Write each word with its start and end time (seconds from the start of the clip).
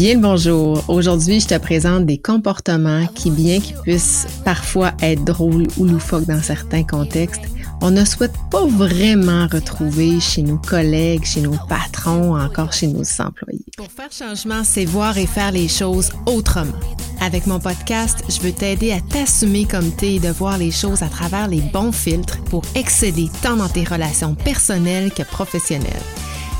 Bien 0.00 0.14
le 0.14 0.20
bonjour. 0.20 0.82
Aujourd'hui, 0.88 1.40
je 1.40 1.48
te 1.48 1.58
présente 1.58 2.06
des 2.06 2.16
comportements 2.16 3.06
qui, 3.08 3.30
bien 3.30 3.60
qu'ils 3.60 3.76
puissent 3.76 4.26
parfois 4.46 4.92
être 5.02 5.22
drôles 5.26 5.66
ou 5.76 5.84
loufoques 5.84 6.24
dans 6.24 6.40
certains 6.40 6.84
contextes, 6.84 7.42
on 7.82 7.90
ne 7.90 8.02
souhaite 8.06 8.32
pas 8.50 8.64
vraiment 8.64 9.46
retrouver 9.46 10.18
chez 10.18 10.40
nos 10.40 10.56
collègues, 10.56 11.26
chez 11.26 11.42
nos 11.42 11.54
patrons, 11.68 12.34
encore 12.34 12.72
chez 12.72 12.86
nos 12.86 13.02
employés. 13.18 13.60
Pour 13.76 13.92
faire 13.92 14.10
changement, 14.10 14.64
c'est 14.64 14.86
voir 14.86 15.18
et 15.18 15.26
faire 15.26 15.52
les 15.52 15.68
choses 15.68 16.10
autrement. 16.24 16.80
Avec 17.20 17.46
mon 17.46 17.60
podcast, 17.60 18.24
je 18.26 18.40
veux 18.40 18.52
t'aider 18.52 18.92
à 18.92 19.02
t'assumer 19.02 19.66
comme 19.66 19.90
t'es 19.90 20.14
et 20.14 20.18
de 20.18 20.30
voir 20.30 20.56
les 20.56 20.70
choses 20.70 21.02
à 21.02 21.08
travers 21.08 21.46
les 21.46 21.60
bons 21.60 21.92
filtres 21.92 22.38
pour 22.44 22.62
exceller 22.74 23.28
tant 23.42 23.56
dans 23.56 23.68
tes 23.68 23.84
relations 23.84 24.34
personnelles 24.34 25.12
que 25.12 25.24
professionnelles. 25.24 25.92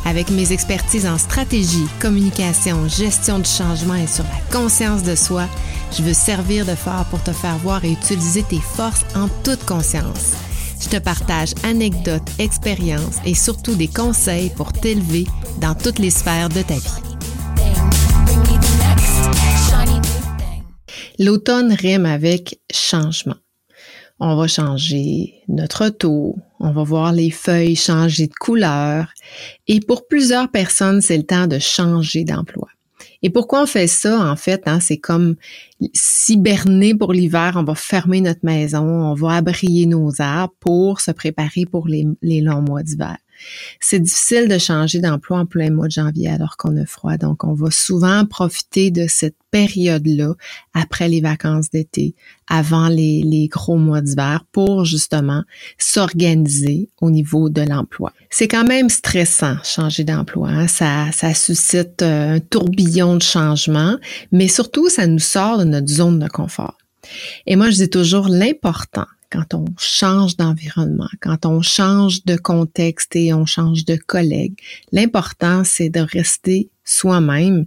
Avec 0.04 0.30
mes 0.30 0.52
expertises 0.52 1.06
en 1.06 1.18
stratégie, 1.18 1.86
communication, 2.00 2.88
gestion 2.88 3.38
du 3.38 3.48
changement 3.48 3.94
et 3.94 4.06
sur 4.06 4.24
la 4.24 4.58
conscience 4.58 5.02
de 5.02 5.14
soi, 5.14 5.46
je 5.96 6.02
veux 6.02 6.14
servir 6.14 6.64
de 6.64 6.74
phare 6.74 7.04
pour 7.10 7.22
te 7.22 7.32
faire 7.32 7.58
voir 7.58 7.84
et 7.84 7.92
utiliser 7.92 8.42
tes 8.42 8.60
forces 8.60 9.04
en 9.14 9.28
toute 9.44 9.64
conscience. 9.64 10.34
Je 10.80 10.88
te 10.88 10.96
partage 10.96 11.52
anecdotes, 11.62 12.28
expériences 12.38 13.18
et 13.26 13.34
surtout 13.34 13.74
des 13.74 13.88
conseils 13.88 14.50
pour 14.56 14.72
t'élever 14.72 15.26
dans 15.60 15.74
toutes 15.74 15.98
les 15.98 16.10
sphères 16.10 16.48
de 16.48 16.62
ta 16.62 16.74
vie. 16.74 17.10
L'automne 21.18 21.74
rime 21.74 22.06
avec 22.06 22.58
changement. 22.72 23.36
On 24.20 24.36
va 24.36 24.46
changer 24.46 25.34
notre 25.48 25.88
taux, 25.88 26.36
on 26.58 26.72
va 26.72 26.82
voir 26.82 27.12
les 27.12 27.30
feuilles 27.30 27.74
changer 27.74 28.26
de 28.26 28.34
couleur. 28.34 29.14
Et 29.66 29.80
pour 29.80 30.06
plusieurs 30.06 30.50
personnes, 30.50 31.00
c'est 31.00 31.16
le 31.16 31.22
temps 31.22 31.46
de 31.46 31.58
changer 31.58 32.24
d'emploi. 32.24 32.68
Et 33.22 33.30
pourquoi 33.30 33.62
on 33.62 33.66
fait 33.66 33.86
ça, 33.86 34.30
en 34.30 34.36
fait, 34.36 34.62
hein, 34.66 34.78
c'est 34.80 34.98
comme 34.98 35.36
s'hiberner 35.94 36.94
pour 36.94 37.12
l'hiver, 37.12 37.54
on 37.56 37.64
va 37.64 37.74
fermer 37.74 38.20
notre 38.20 38.44
maison, 38.44 38.82
on 38.82 39.14
va 39.14 39.36
abrier 39.36 39.86
nos 39.86 40.20
arbres 40.20 40.54
pour 40.60 41.00
se 41.00 41.10
préparer 41.10 41.66
pour 41.66 41.88
les, 41.88 42.06
les 42.22 42.40
longs 42.40 42.62
mois 42.62 42.82
d'hiver. 42.82 43.16
C'est 43.80 44.00
difficile 44.00 44.48
de 44.48 44.58
changer 44.58 45.00
d'emploi 45.00 45.38
en 45.38 45.46
plein 45.46 45.70
mois 45.70 45.86
de 45.86 45.92
janvier 45.92 46.28
alors 46.28 46.56
qu'on 46.56 46.76
a 46.76 46.86
froid. 46.86 47.16
Donc, 47.16 47.44
on 47.44 47.54
va 47.54 47.70
souvent 47.70 48.24
profiter 48.24 48.90
de 48.90 49.06
cette 49.08 49.36
période-là 49.50 50.34
après 50.74 51.08
les 51.08 51.20
vacances 51.20 51.70
d'été, 51.70 52.14
avant 52.48 52.88
les, 52.88 53.48
gros 53.50 53.76
mois 53.76 54.00
d'hiver 54.00 54.44
pour 54.52 54.84
justement 54.84 55.42
s'organiser 55.78 56.88
au 57.00 57.10
niveau 57.10 57.48
de 57.48 57.62
l'emploi. 57.62 58.12
C'est 58.30 58.48
quand 58.48 58.64
même 58.64 58.88
stressant 58.88 59.56
changer 59.64 60.04
d'emploi. 60.04 60.48
Hein. 60.48 60.68
Ça, 60.68 61.06
ça 61.12 61.34
suscite 61.34 62.02
euh, 62.02 62.36
un 62.36 62.40
tourbillon 62.40 63.16
de 63.16 63.22
changement, 63.22 63.96
mais 64.30 64.48
surtout, 64.48 64.88
ça 64.88 65.06
nous 65.06 65.18
sort 65.18 65.58
de 65.58 65.64
notre 65.64 65.88
zone 65.88 66.18
de 66.18 66.28
confort. 66.28 66.78
Et 67.46 67.56
moi, 67.56 67.70
je 67.70 67.76
dis 67.76 67.90
toujours 67.90 68.28
l'important 68.28 69.06
quand 69.30 69.54
on 69.54 69.64
change 69.78 70.36
d'environnement, 70.36 71.08
quand 71.20 71.46
on 71.46 71.62
change 71.62 72.24
de 72.24 72.36
contexte 72.36 73.14
et 73.16 73.32
on 73.32 73.46
change 73.46 73.84
de 73.84 73.96
collègue. 73.96 74.54
L'important, 74.92 75.62
c'est 75.64 75.88
de 75.88 76.00
rester 76.00 76.70
soi-même 76.84 77.66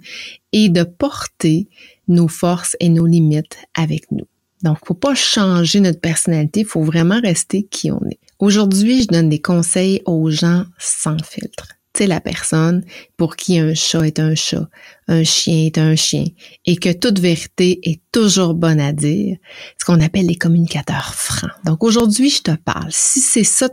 et 0.52 0.70
de 0.70 0.84
porter 0.84 1.68
nos 2.08 2.28
forces 2.28 2.76
et 2.80 2.90
nos 2.90 3.06
limites 3.06 3.58
avec 3.74 4.12
nous. 4.12 4.28
Donc, 4.64 4.78
faut 4.86 4.94
pas 4.94 5.16
changer 5.16 5.80
notre 5.80 6.00
personnalité, 6.00 6.62
il 6.62 6.66
faut 6.66 6.84
vraiment 6.84 7.20
rester 7.22 7.64
qui 7.64 7.92
on 7.92 8.02
est. 8.10 8.20
Aujourd'hui, 8.40 9.04
je 9.04 9.08
donne 9.08 9.30
des 9.30 9.42
conseils 9.42 10.02
aux 10.06 10.30
gens 10.30 10.66
sans 10.78 11.18
filtre 11.24 11.68
c'est 11.96 12.08
la 12.08 12.20
personne 12.20 12.84
pour 13.18 13.36
qui 13.36 13.60
un 13.60 13.74
chat 13.74 14.06
est 14.08 14.20
un 14.20 14.36
chat, 14.36 14.68
un 15.08 15.24
chien 15.24 15.66
est 15.66 15.78
un 15.78 15.96
chien, 15.96 16.26
et 16.66 16.76
que 16.76 16.92
toute 16.92 17.20
vérité 17.20 17.80
est 17.84 18.02
toujours 18.12 18.56
bonne 18.56 18.80
à 18.80 18.94
dire, 18.94 19.38
ce 19.80 19.86
qu'on 19.86 20.02
appelle 20.02 20.26
les 20.26 20.36
communicateurs 20.36 21.14
francs. 21.14 21.52
Donc 21.66 21.84
aujourd'hui, 21.84 22.30
je 22.30 22.42
te 22.42 22.56
parle. 22.56 22.88
Si 22.90 23.20
c'est 23.20 23.44
ça 23.44 23.70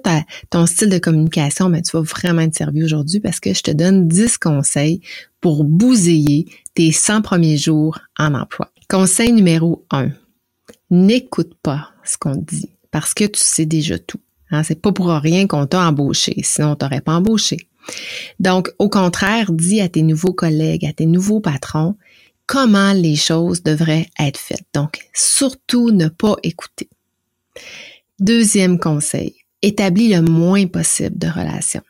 ton 0.50 0.66
style 0.66 0.88
de 0.88 0.98
communication, 0.98 1.70
ben, 1.70 1.82
tu 1.82 1.96
vas 1.96 2.02
vraiment 2.02 2.48
te 2.48 2.56
servir 2.56 2.84
aujourd'hui 2.84 3.20
parce 3.20 3.40
que 3.40 3.54
je 3.54 3.62
te 3.62 3.70
donne 3.70 4.08
10 4.08 4.38
conseils 4.38 5.00
pour 5.40 5.64
bousiller 5.64 6.46
tes 6.74 6.92
100 6.92 7.22
premiers 7.22 7.56
jours 7.56 7.98
en 8.18 8.34
emploi. 8.34 8.70
Conseil 8.88 9.32
numéro 9.32 9.86
1. 9.90 10.10
N'écoute 10.90 11.54
pas 11.62 11.90
ce 12.04 12.18
qu'on 12.18 12.36
dit 12.36 12.70
parce 12.90 13.14
que 13.14 13.24
tu 13.24 13.40
sais 13.40 13.66
déjà 13.66 13.98
tout. 13.98 14.20
Hein, 14.50 14.62
c'est 14.64 14.80
pas 14.80 14.92
pour 14.92 15.08
rien 15.08 15.46
qu'on 15.46 15.66
t'a 15.66 15.86
embauché, 15.86 16.34
sinon 16.42 16.72
on 16.72 16.76
t'aurait 16.76 17.00
pas 17.00 17.14
embauché. 17.14 17.69
Donc, 18.38 18.70
au 18.78 18.88
contraire, 18.88 19.52
dis 19.52 19.80
à 19.80 19.88
tes 19.88 20.02
nouveaux 20.02 20.32
collègues, 20.32 20.86
à 20.86 20.92
tes 20.92 21.06
nouveaux 21.06 21.40
patrons, 21.40 21.96
comment 22.46 22.92
les 22.92 23.16
choses 23.16 23.62
devraient 23.62 24.08
être 24.18 24.38
faites. 24.38 24.66
Donc, 24.74 24.98
surtout 25.14 25.90
ne 25.90 26.08
pas 26.08 26.36
écouter. 26.42 26.88
Deuxième 28.18 28.78
conseil, 28.78 29.34
établis 29.62 30.08
le 30.08 30.22
moins 30.22 30.66
possible 30.66 31.18
de 31.18 31.28
relations. 31.28 31.82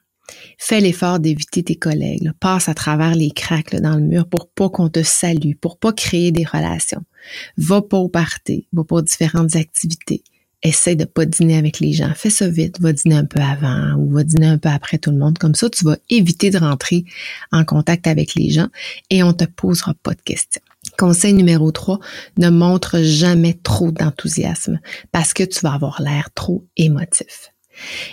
Fais 0.59 0.81
l'effort 0.81 1.19
d'éviter 1.19 1.63
tes 1.63 1.77
collègues. 1.77 2.31
Passe 2.39 2.69
à 2.69 2.75
travers 2.75 3.15
les 3.15 3.31
craques 3.31 3.75
dans 3.77 3.97
le 3.97 4.03
mur 4.03 4.29
pour 4.29 4.49
pas 4.49 4.69
qu'on 4.69 4.89
te 4.89 5.03
salue, 5.03 5.55
pour 5.61 5.79
pas 5.79 5.93
créer 5.93 6.33
des 6.33 6.45
relations. 6.45 7.03
Va 7.57 7.83
pas 7.83 7.97
au 7.97 8.09
party, 8.09 8.69
va 8.73 8.85
pas 8.85 8.97
aux 8.97 9.03
différentes 9.03 9.57
activités 9.57 10.23
essaie 10.63 10.97
de 10.97 11.05
pas 11.05 11.25
dîner 11.25 11.57
avec 11.57 11.81
les 11.81 11.93
gens. 11.93 12.13
Fais 12.15 12.31
ça 12.31 12.49
vite, 12.49 12.81
va 12.81 12.93
dîner 12.93 13.17
un 13.17 13.25
peu 13.25 13.41
avant 13.41 13.95
ou 13.97 14.11
va 14.13 14.25
dîner 14.25 14.47
un 14.47 14.59
peu 14.59 14.69
après 14.69 14.99
tout 14.99 15.11
le 15.11 15.19
monde. 15.19 15.39
Comme 15.39 15.55
ça, 15.55 15.71
tu 15.71 15.85
vas 15.85 15.97
éviter 16.09 16.51
de 16.51 16.59
rentrer 16.59 17.05
en 17.53 17.65
contact 17.65 18.07
avec 18.07 18.35
les 18.35 18.51
gens 18.51 18.69
et 19.09 19.23
on 19.23 19.33
te 19.33 19.45
posera 19.45 19.95
pas 20.03 20.15
de 20.15 20.21
questions. 20.21 20.63
Conseil 20.99 21.35
numéro 21.35 21.71
3, 21.71 21.99
ne 22.39 22.51
montre 22.51 23.01
jamais 23.03 23.55
trop 23.55 23.91
d'enthousiasme 23.91 24.81
parce 25.13 25.33
que 25.33 25.45
tu 25.45 25.61
vas 25.61 25.73
avoir 25.73 26.03
l'air 26.03 26.31
trop 26.35 26.65
émotif. 26.77 27.53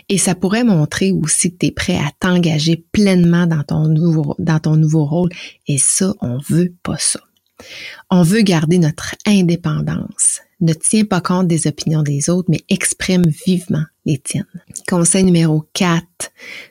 Et 0.10 0.18
ça 0.18 0.36
pourrait 0.36 0.64
montrer 0.64 1.12
aussi 1.12 1.52
que 1.52 1.58
tu 1.58 1.66
es 1.68 1.72
prêt 1.72 1.98
à 1.98 2.12
t'engager 2.20 2.86
pleinement 2.92 3.48
dans 3.48 3.64
ton 3.64 3.88
nouveau 3.88 4.36
dans 4.40 4.60
ton 4.60 4.78
nouveau 4.78 5.06
rôle 5.06 5.30
et 5.68 5.78
ça 5.78 6.14
on 6.22 6.38
veut 6.50 6.74
pas 6.84 6.98
ça. 6.98 7.20
On 8.10 8.22
veut 8.22 8.42
garder 8.42 8.78
notre 8.78 9.16
indépendance. 9.26 10.42
Ne 10.60 10.74
tiens 10.74 11.06
pas 11.06 11.22
compte 11.22 11.48
des 11.48 11.68
opinions 11.68 12.02
des 12.02 12.30
autres, 12.30 12.50
mais 12.50 12.64
exprime 12.70 13.28
vivement 13.46 13.86
les 14.06 14.18
tiennes. 14.18 14.46
Conseil 14.88 15.24
numéro 15.24 15.66
4, 15.74 16.06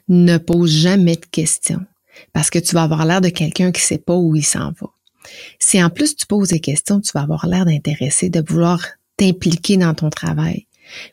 ne 0.09 0.39
pose 0.39 0.71
jamais 0.71 1.17
de 1.17 1.27
questions 1.27 1.85
parce 2.33 2.51
que 2.51 2.59
tu 2.59 2.75
vas 2.75 2.83
avoir 2.83 3.05
l'air 3.05 3.21
de 3.21 3.29
quelqu'un 3.29 3.73
qui 3.73 3.81
sait 3.81 3.99
pas 3.99 4.17
où 4.17 4.35
il 4.35 4.45
s'en 4.45 4.73
va. 4.81 4.91
Si 5.59 5.83
en 5.83 5.91
plus 5.91 6.17
tu 6.17 6.27
poses 6.27 6.49
des 6.49 6.61
questions, 6.61 7.01
tu 7.01 7.13
vas 7.15 7.23
avoir 7.23 7.47
l'air 7.47 7.65
d'intéressé, 7.65 8.29
de 8.29 8.43
vouloir 8.47 8.85
t'impliquer 9.17 9.77
dans 9.77 9.95
ton 9.95 10.11
travail. 10.11 10.67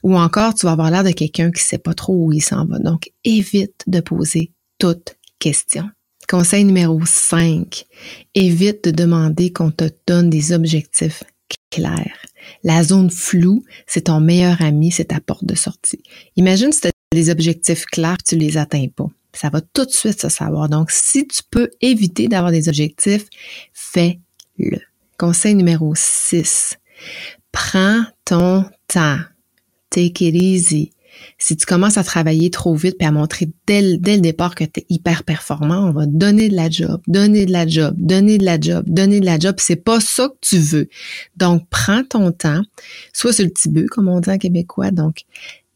Ou 0.03 0.17
encore, 0.17 0.53
tu 0.53 0.65
vas 0.65 0.73
avoir 0.73 0.91
l'air 0.91 1.03
de 1.03 1.11
quelqu'un 1.11 1.51
qui 1.51 1.61
sait 1.61 1.77
pas 1.77 1.93
trop 1.93 2.15
où 2.15 2.31
il 2.31 2.41
s'en 2.41 2.65
va. 2.65 2.79
Donc, 2.79 3.11
évite 3.23 3.83
de 3.87 3.99
poser 4.01 4.51
toutes 4.77 5.15
questions. 5.39 5.89
Conseil 6.29 6.63
numéro 6.63 6.99
5. 7.05 7.85
Évite 8.35 8.85
de 8.85 8.91
demander 8.91 9.51
qu'on 9.51 9.71
te 9.71 9.89
donne 10.07 10.29
des 10.29 10.53
objectifs 10.53 11.23
clairs. 11.69 12.17
La 12.63 12.83
zone 12.83 13.09
floue, 13.09 13.63
c'est 13.87 14.01
ton 14.01 14.19
meilleur 14.19 14.61
ami, 14.61 14.91
c'est 14.91 15.05
ta 15.05 15.19
porte 15.19 15.45
de 15.45 15.55
sortie. 15.55 16.03
Imagine 16.35 16.71
si 16.71 16.81
tu 16.81 16.87
as 16.87 16.91
des 17.11 17.29
objectifs 17.29 17.85
clairs, 17.85 18.17
tu 18.23 18.35
les 18.35 18.57
atteins 18.57 18.87
pas. 18.87 19.09
Ça 19.33 19.49
va 19.49 19.61
tout 19.61 19.85
de 19.85 19.91
suite 19.91 20.21
se 20.21 20.29
savoir. 20.29 20.69
Donc, 20.69 20.91
si 20.91 21.27
tu 21.27 21.41
peux 21.49 21.69
éviter 21.81 22.27
d'avoir 22.27 22.51
des 22.51 22.69
objectifs, 22.69 23.25
fais-le. 23.73 24.79
Conseil 25.17 25.55
numéro 25.55 25.93
6. 25.95 26.77
Prends 27.51 28.03
ton 28.25 28.65
temps. 28.87 29.19
Take 29.89 30.27
it 30.27 30.35
easy. 30.35 30.92
Si 31.37 31.57
tu 31.57 31.65
commences 31.65 31.97
à 31.97 32.03
travailler 32.03 32.49
trop 32.49 32.75
vite 32.75 32.95
et 32.99 33.05
à 33.05 33.11
montrer 33.11 33.49
dès, 33.67 33.81
le 33.81 34.19
départ 34.19 34.55
que 34.55 34.63
tu 34.63 34.79
es 34.79 34.85
hyper 34.89 35.23
performant, 35.23 35.87
on 35.87 35.91
va 35.91 36.05
donner 36.05 36.49
de 36.49 36.55
la 36.55 36.69
job, 36.69 37.01
donner 37.07 37.45
de 37.45 37.51
la 37.51 37.67
job, 37.67 37.95
donner 37.97 38.37
de 38.37 38.45
la 38.45 38.59
job, 38.59 38.85
donner 38.87 39.19
de 39.19 39.25
la 39.25 39.39
job. 39.39 39.55
C'est 39.59 39.75
pas 39.75 39.99
ça 39.99 40.29
que 40.29 40.37
tu 40.41 40.57
veux. 40.57 40.89
Donc, 41.35 41.67
prends 41.69 42.03
ton 42.03 42.31
temps, 42.31 42.61
soit 43.13 43.33
sur 43.33 43.45
le 43.45 43.51
petit 43.51 43.71
peu, 43.71 43.85
comme 43.87 44.07
on 44.07 44.19
dit 44.19 44.29
en 44.29 44.37
québécois. 44.37 44.91
Donc, 44.91 45.23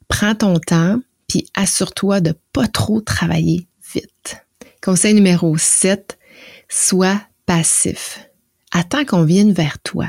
prends 0.07 0.35
ton 0.35 0.59
temps, 0.59 0.99
puis 1.27 1.47
assure-toi 1.55 2.21
de 2.21 2.33
pas 2.53 2.67
trop 2.67 3.01
travailler 3.01 3.67
vite. 3.93 4.37
Conseil 4.81 5.13
numéro 5.13 5.57
7, 5.57 6.17
sois 6.69 7.21
passif. 7.45 8.29
Attends 8.71 9.05
qu'on 9.05 9.23
vienne 9.23 9.51
vers 9.51 9.79
toi. 9.79 10.07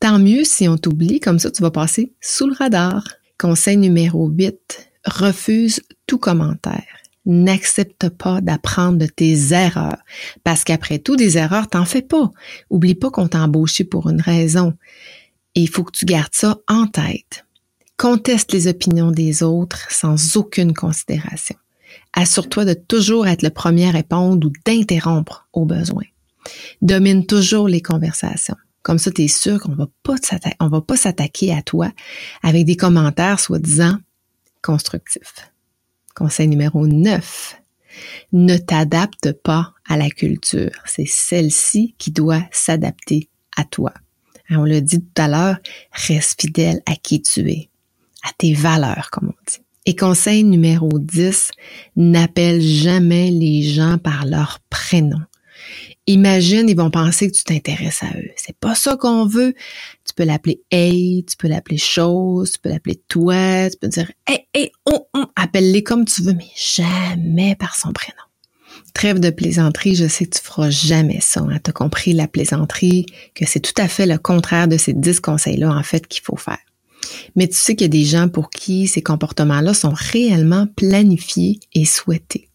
Tant 0.00 0.18
mieux 0.18 0.44
si 0.44 0.68
on 0.68 0.76
t'oublie, 0.76 1.20
comme 1.20 1.38
ça 1.38 1.50
tu 1.50 1.62
vas 1.62 1.70
passer 1.70 2.12
sous 2.20 2.46
le 2.46 2.54
radar. 2.54 3.04
Conseil 3.44 3.76
numéro 3.76 4.26
8, 4.28 4.88
refuse 5.04 5.82
tout 6.06 6.16
commentaire. 6.16 7.02
N'accepte 7.26 8.08
pas 8.08 8.40
d'apprendre 8.40 8.96
de 8.96 9.04
tes 9.04 9.52
erreurs, 9.52 9.98
parce 10.44 10.64
qu'après 10.64 10.98
tout, 10.98 11.14
des 11.14 11.36
erreurs, 11.36 11.68
t'en 11.68 11.84
fais 11.84 12.00
pas. 12.00 12.30
Oublie 12.70 12.94
pas 12.94 13.10
qu'on 13.10 13.28
t'a 13.28 13.42
embauché 13.42 13.84
pour 13.84 14.08
une 14.08 14.22
raison. 14.22 14.72
Et 15.54 15.60
il 15.60 15.68
faut 15.68 15.84
que 15.84 15.92
tu 15.92 16.06
gardes 16.06 16.32
ça 16.32 16.56
en 16.68 16.86
tête. 16.86 17.44
Conteste 17.98 18.50
les 18.52 18.66
opinions 18.66 19.10
des 19.10 19.42
autres 19.42 19.92
sans 19.92 20.38
aucune 20.38 20.72
considération. 20.72 21.56
Assure-toi 22.14 22.64
de 22.64 22.72
toujours 22.72 23.26
être 23.26 23.42
le 23.42 23.50
premier 23.50 23.88
à 23.88 23.90
répondre 23.90 24.46
ou 24.46 24.52
d'interrompre 24.64 25.46
au 25.52 25.66
besoin. 25.66 26.04
Domine 26.80 27.26
toujours 27.26 27.68
les 27.68 27.82
conversations. 27.82 28.56
Comme 28.84 28.98
ça, 28.98 29.10
tu 29.10 29.22
es 29.22 29.28
sûr 29.28 29.60
qu'on 29.60 29.74
va 29.74 29.88
pas 30.02 30.16
on 30.60 30.68
va 30.68 30.82
pas 30.82 30.96
s'attaquer 30.96 31.54
à 31.54 31.62
toi 31.62 31.90
avec 32.42 32.66
des 32.66 32.76
commentaires 32.76 33.40
soi-disant 33.40 33.96
constructifs. 34.62 35.50
Conseil 36.14 36.48
numéro 36.48 36.86
9. 36.86 37.56
Ne 38.32 38.58
t'adapte 38.58 39.32
pas 39.32 39.72
à 39.88 39.96
la 39.96 40.10
culture. 40.10 40.70
C'est 40.84 41.06
celle-ci 41.06 41.94
qui 41.96 42.10
doit 42.10 42.44
s'adapter 42.52 43.30
à 43.56 43.64
toi. 43.64 43.94
Hein, 44.50 44.58
on 44.58 44.64
l'a 44.64 44.82
dit 44.82 45.00
tout 45.00 45.22
à 45.22 45.28
l'heure, 45.28 45.56
reste 45.92 46.42
fidèle 46.42 46.82
à 46.84 46.94
qui 46.94 47.22
tu 47.22 47.50
es, 47.50 47.70
à 48.22 48.32
tes 48.36 48.52
valeurs, 48.52 49.08
comme 49.10 49.28
on 49.28 49.50
dit. 49.50 49.60
Et 49.86 49.96
conseil 49.96 50.44
numéro 50.44 50.90
10, 50.98 51.52
n'appelle 51.96 52.60
jamais 52.60 53.30
les 53.30 53.62
gens 53.62 53.96
par 53.96 54.26
leur 54.26 54.60
prénom. 54.68 55.22
Imagine, 56.06 56.68
ils 56.68 56.76
vont 56.76 56.90
penser 56.90 57.30
que 57.30 57.36
tu 57.36 57.44
t'intéresses 57.44 58.02
à 58.02 58.10
eux. 58.18 58.30
C'est 58.36 58.56
pas 58.56 58.74
ça 58.74 58.96
qu'on 58.96 59.26
veut. 59.26 59.54
Tu 60.06 60.12
peux 60.14 60.24
l'appeler 60.24 60.60
hey, 60.70 61.24
tu 61.24 61.36
peux 61.36 61.48
l'appeler 61.48 61.78
chose, 61.78 62.52
tu 62.52 62.58
peux 62.58 62.68
l'appeler 62.68 63.00
toi, 63.08 63.70
tu 63.70 63.78
peux 63.78 63.88
dire 63.88 64.12
hey, 64.26 64.46
hey, 64.52 64.70
on, 64.84 65.00
on, 65.14 65.26
appelle-les 65.34 65.82
comme 65.82 66.04
tu 66.04 66.22
veux, 66.22 66.34
mais 66.34 66.50
jamais 66.56 67.54
par 67.54 67.74
son 67.74 67.92
prénom. 67.92 68.18
Trêve 68.92 69.18
de 69.18 69.30
plaisanterie, 69.30 69.96
je 69.96 70.06
sais 70.06 70.26
que 70.26 70.36
tu 70.36 70.42
feras 70.42 70.70
jamais 70.70 71.20
ça. 71.20 71.40
Hein. 71.40 71.58
Tu 71.64 71.70
as 71.70 71.72
compris 71.72 72.12
la 72.12 72.28
plaisanterie, 72.28 73.06
que 73.34 73.46
c'est 73.46 73.60
tout 73.60 73.80
à 73.80 73.88
fait 73.88 74.06
le 74.06 74.18
contraire 74.18 74.68
de 74.68 74.76
ces 74.76 74.92
dix 74.92 75.20
conseils-là, 75.20 75.70
en 75.70 75.82
fait, 75.82 76.06
qu'il 76.06 76.22
faut 76.22 76.36
faire. 76.36 76.58
Mais 77.34 77.48
tu 77.48 77.54
sais 77.54 77.74
qu'il 77.74 77.84
y 77.84 77.86
a 77.86 77.88
des 77.88 78.04
gens 78.04 78.28
pour 78.28 78.50
qui 78.50 78.86
ces 78.86 79.02
comportements-là 79.02 79.74
sont 79.74 79.92
réellement 79.94 80.66
planifiés 80.76 81.60
et 81.74 81.84
souhaités. 81.84 82.48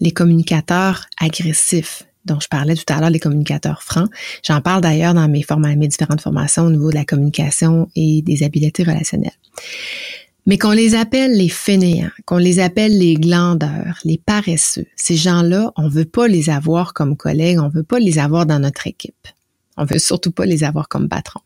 Les 0.00 0.12
communicateurs 0.12 1.06
agressifs, 1.18 2.04
dont 2.26 2.40
je 2.40 2.48
parlais 2.48 2.74
tout 2.74 2.84
à 2.92 3.00
l'heure, 3.00 3.10
les 3.10 3.20
communicateurs 3.20 3.82
francs. 3.82 4.10
J'en 4.42 4.60
parle 4.60 4.82
d'ailleurs 4.82 5.14
dans 5.14 5.28
mes, 5.28 5.44
mes 5.76 5.88
différentes 5.88 6.20
formations 6.20 6.64
au 6.64 6.70
niveau 6.70 6.90
de 6.90 6.96
la 6.96 7.04
communication 7.04 7.88
et 7.96 8.22
des 8.22 8.42
habiletés 8.42 8.82
relationnelles. 8.82 9.30
Mais 10.46 10.58
qu'on 10.58 10.70
les 10.70 10.94
appelle 10.94 11.36
les 11.36 11.48
fainéants, 11.48 12.10
qu'on 12.24 12.38
les 12.38 12.60
appelle 12.60 12.96
les 12.96 13.14
glandeurs, 13.14 13.98
les 14.04 14.18
paresseux, 14.18 14.86
ces 14.94 15.16
gens-là, 15.16 15.72
on 15.76 15.88
veut 15.88 16.04
pas 16.04 16.28
les 16.28 16.50
avoir 16.50 16.94
comme 16.94 17.16
collègues, 17.16 17.58
on 17.58 17.68
veut 17.68 17.82
pas 17.82 17.98
les 17.98 18.18
avoir 18.18 18.46
dans 18.46 18.60
notre 18.60 18.86
équipe. 18.86 19.26
On 19.76 19.84
veut 19.84 19.98
surtout 19.98 20.30
pas 20.30 20.46
les 20.46 20.62
avoir 20.62 20.88
comme 20.88 21.08
patrons. 21.08 21.40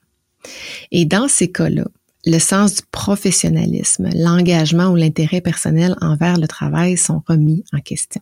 Et 0.92 1.06
dans 1.06 1.28
ces 1.28 1.50
cas-là, 1.50 1.84
le 2.26 2.38
sens 2.38 2.76
du 2.76 2.82
professionnalisme, 2.90 4.10
l'engagement 4.14 4.88
ou 4.88 4.96
l'intérêt 4.96 5.40
personnel 5.40 5.96
envers 6.02 6.36
le 6.36 6.46
travail 6.46 6.98
sont 6.98 7.22
remis 7.26 7.64
en 7.72 7.80
question. 7.80 8.20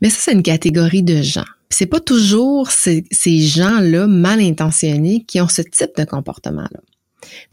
Mais 0.00 0.10
ça, 0.10 0.18
c'est 0.20 0.32
une 0.32 0.42
catégorie 0.42 1.02
de 1.02 1.22
gens. 1.22 1.44
C'est 1.70 1.86
pas 1.86 2.00
toujours 2.00 2.70
ces, 2.70 3.04
gens-là 3.38 4.06
mal 4.06 4.40
intentionnés 4.40 5.24
qui 5.26 5.40
ont 5.40 5.48
ce 5.48 5.62
type 5.62 5.96
de 5.96 6.04
comportement-là. 6.04 6.80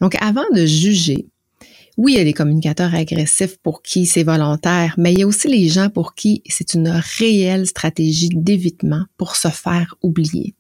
Donc, 0.01 0.15
avant 0.21 0.45
de 0.53 0.65
juger, 0.65 1.27
oui, 1.97 2.13
il 2.13 2.17
y 2.17 2.21
a 2.21 2.25
des 2.25 2.33
communicateurs 2.33 2.95
agressifs 2.95 3.57
pour 3.57 3.81
qui 3.81 4.05
c'est 4.05 4.23
volontaire, 4.23 4.95
mais 4.97 5.13
il 5.13 5.19
y 5.19 5.23
a 5.23 5.27
aussi 5.27 5.47
les 5.47 5.67
gens 5.69 5.89
pour 5.89 6.15
qui 6.15 6.41
c'est 6.47 6.73
une 6.73 6.89
réelle 7.19 7.67
stratégie 7.67 8.29
d'évitement 8.33 9.05
pour 9.17 9.35
se 9.35 9.49
faire 9.49 9.95
oublier. 10.01 10.55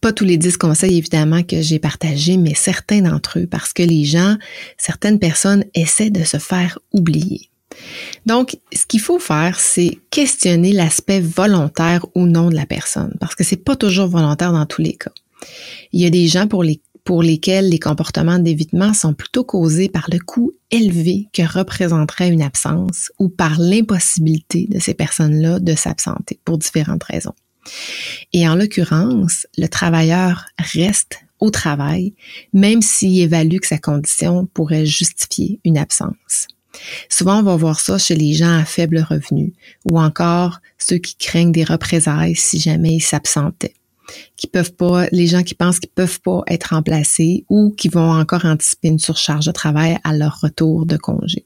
Pas 0.00 0.12
tous 0.12 0.24
les 0.24 0.36
dix 0.36 0.56
conseils, 0.56 0.96
évidemment, 0.96 1.42
que 1.42 1.60
j'ai 1.60 1.78
partagés, 1.78 2.36
mais 2.36 2.54
certains 2.54 3.02
d'entre 3.02 3.38
eux, 3.38 3.46
parce 3.46 3.72
que 3.72 3.82
les 3.82 4.04
gens, 4.04 4.36
certaines 4.76 5.18
personnes 5.18 5.64
essaient 5.74 6.10
de 6.10 6.24
se 6.24 6.38
faire 6.38 6.78
oublier. 6.92 7.51
Donc, 8.26 8.56
ce 8.72 8.86
qu'il 8.86 9.00
faut 9.00 9.18
faire, 9.18 9.58
c'est 9.58 9.98
questionner 10.10 10.72
l'aspect 10.72 11.20
volontaire 11.20 12.06
ou 12.14 12.26
non 12.26 12.50
de 12.50 12.54
la 12.54 12.66
personne, 12.66 13.16
parce 13.20 13.34
que 13.34 13.44
c'est 13.44 13.56
pas 13.56 13.76
toujours 13.76 14.08
volontaire 14.08 14.52
dans 14.52 14.66
tous 14.66 14.82
les 14.82 14.94
cas. 14.94 15.12
Il 15.92 16.00
y 16.00 16.06
a 16.06 16.10
des 16.10 16.28
gens 16.28 16.46
pour 16.46 16.62
les 16.62 16.80
pour 17.04 17.22
lesquels 17.22 17.68
les 17.68 17.78
comportements 17.78 18.38
d'évitement 18.38 18.94
sont 18.94 19.14
plutôt 19.14 19.44
causés 19.44 19.88
par 19.88 20.08
le 20.12 20.18
coût 20.18 20.52
élevé 20.70 21.28
que 21.32 21.42
représenterait 21.42 22.28
une 22.28 22.42
absence 22.42 23.10
ou 23.18 23.28
par 23.28 23.58
l'impossibilité 23.58 24.68
de 24.70 24.78
ces 24.78 24.94
personnes-là 24.94 25.58
de 25.58 25.74
s'absenter 25.74 26.38
pour 26.44 26.58
différentes 26.58 27.04
raisons. 27.04 27.34
Et 28.32 28.48
en 28.48 28.54
l'occurrence, 28.54 29.46
le 29.56 29.66
travailleur 29.66 30.46
reste 30.58 31.18
au 31.40 31.50
travail, 31.50 32.14
même 32.52 32.82
s'il 32.82 33.20
évalue 33.20 33.58
que 33.58 33.66
sa 33.66 33.78
condition 33.78 34.46
pourrait 34.46 34.86
justifier 34.86 35.60
une 35.64 35.78
absence. 35.78 36.46
Souvent, 37.08 37.40
on 37.40 37.42
va 37.42 37.56
voir 37.56 37.80
ça 37.80 37.98
chez 37.98 38.14
les 38.14 38.32
gens 38.32 38.58
à 38.58 38.64
faible 38.64 39.04
revenu 39.08 39.52
ou 39.90 40.00
encore 40.00 40.60
ceux 40.78 40.98
qui 40.98 41.16
craignent 41.16 41.52
des 41.52 41.64
représailles 41.64 42.34
si 42.36 42.58
jamais 42.58 42.94
ils 42.94 43.00
s'absentaient 43.00 43.74
qui 44.36 44.46
peuvent 44.46 44.72
pas, 44.72 45.06
les 45.12 45.26
gens 45.26 45.42
qui 45.42 45.54
pensent 45.54 45.78
qu'ils 45.78 45.90
peuvent 45.90 46.20
pas 46.20 46.42
être 46.46 46.74
remplacés 46.74 47.44
ou 47.48 47.70
qui 47.70 47.88
vont 47.88 48.10
encore 48.10 48.44
anticiper 48.44 48.88
une 48.88 48.98
surcharge 48.98 49.46
de 49.46 49.52
travail 49.52 49.98
à 50.04 50.14
leur 50.14 50.40
retour 50.40 50.86
de 50.86 50.96
congé. 50.96 51.44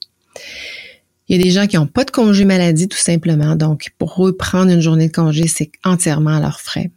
Il 1.29 1.37
y 1.37 1.41
a 1.41 1.43
des 1.43 1.51
gens 1.51 1.67
qui 1.67 1.77
n'ont 1.77 1.87
pas 1.87 2.05
de 2.05 2.11
congé 2.11 2.45
maladie 2.45 2.89
tout 2.89 2.99
simplement, 2.99 3.57
donc 3.57 3.91
pour 3.99 4.27
eux, 4.27 4.37
prendre 4.37 4.71
une 4.71 4.81
journée 4.81 5.09
de 5.09 5.13
congé, 5.13 5.49
c'est 5.49 5.71
entièrement 5.85 6.37
à 6.37 6.41
leurs 6.41 6.61
frais. 6.61 6.91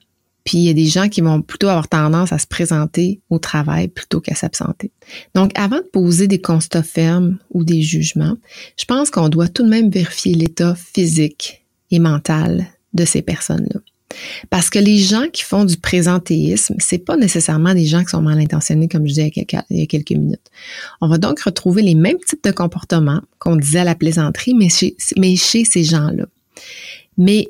Puis 0.50 0.58
il 0.58 0.64
y 0.64 0.70
a 0.70 0.74
des 0.74 0.88
gens 0.88 1.10
qui 1.10 1.22
vont 1.22 1.44
plutôt 1.44 1.68
avoir 1.68 1.88
tendance 1.88 2.34
à 2.34 2.40
se 2.40 2.48
présenter 2.48 3.22
au 3.30 3.38
travail 3.38 3.88
plutôt 3.88 4.20
qu'à 4.20 4.34
s'absenter. 4.34 4.90
Donc 5.36 5.52
avant 5.54 5.78
de 5.78 5.84
poser 5.84 6.28
des 6.28 6.42
constats 6.42 6.82
fermes 6.82 7.38
ou 7.52 7.64
des 7.64 7.84
jugements, 7.84 8.36
je 8.76 8.86
pense 8.86 9.12
qu'on 9.12 9.30
doit 9.30 9.48
tout 9.48 9.62
de 9.62 9.70
même 9.70 9.92
vérifier 9.92 10.34
l'état 10.34 10.74
physique 10.74 11.64
et 11.92 12.00
mental 12.00 12.66
de 12.96 13.06
ces 13.06 13.22
personnes-là. 13.22 13.80
Parce 14.50 14.72
que 14.72 14.80
les 14.80 14.98
gens 14.98 15.28
qui 15.32 15.44
font 15.44 15.66
du 15.66 15.78
présentéisme, 15.78 16.78
c'est 16.80 16.98
pas 16.98 17.16
nécessairement 17.16 17.76
des 17.76 17.86
gens 17.86 18.04
qui 18.04 18.10
sont 18.10 18.24
mal 18.24 18.40
intentionnés, 18.40 18.88
comme 18.88 19.04
je 19.04 19.14
disais 19.14 19.32
il 19.36 19.78
y 19.78 19.84
a 19.84 19.86
quelques 19.86 20.10
minutes. 20.10 20.50
On 21.00 21.10
va 21.10 21.20
donc 21.20 21.42
retrouver 21.42 21.84
les 21.84 21.94
mêmes 21.94 22.18
types 22.28 22.44
de 22.44 22.50
comportements 22.52 23.22
qu'on 23.38 23.56
disait 23.56 23.82
à 23.82 23.84
la 23.84 23.94
plaisanterie, 23.94 24.56
mais 24.56 24.70
chez, 24.70 24.96
mais 25.16 25.36
chez 25.36 25.64
ces 25.64 25.84
gens-là. 25.84 26.26
Mais 27.20 27.50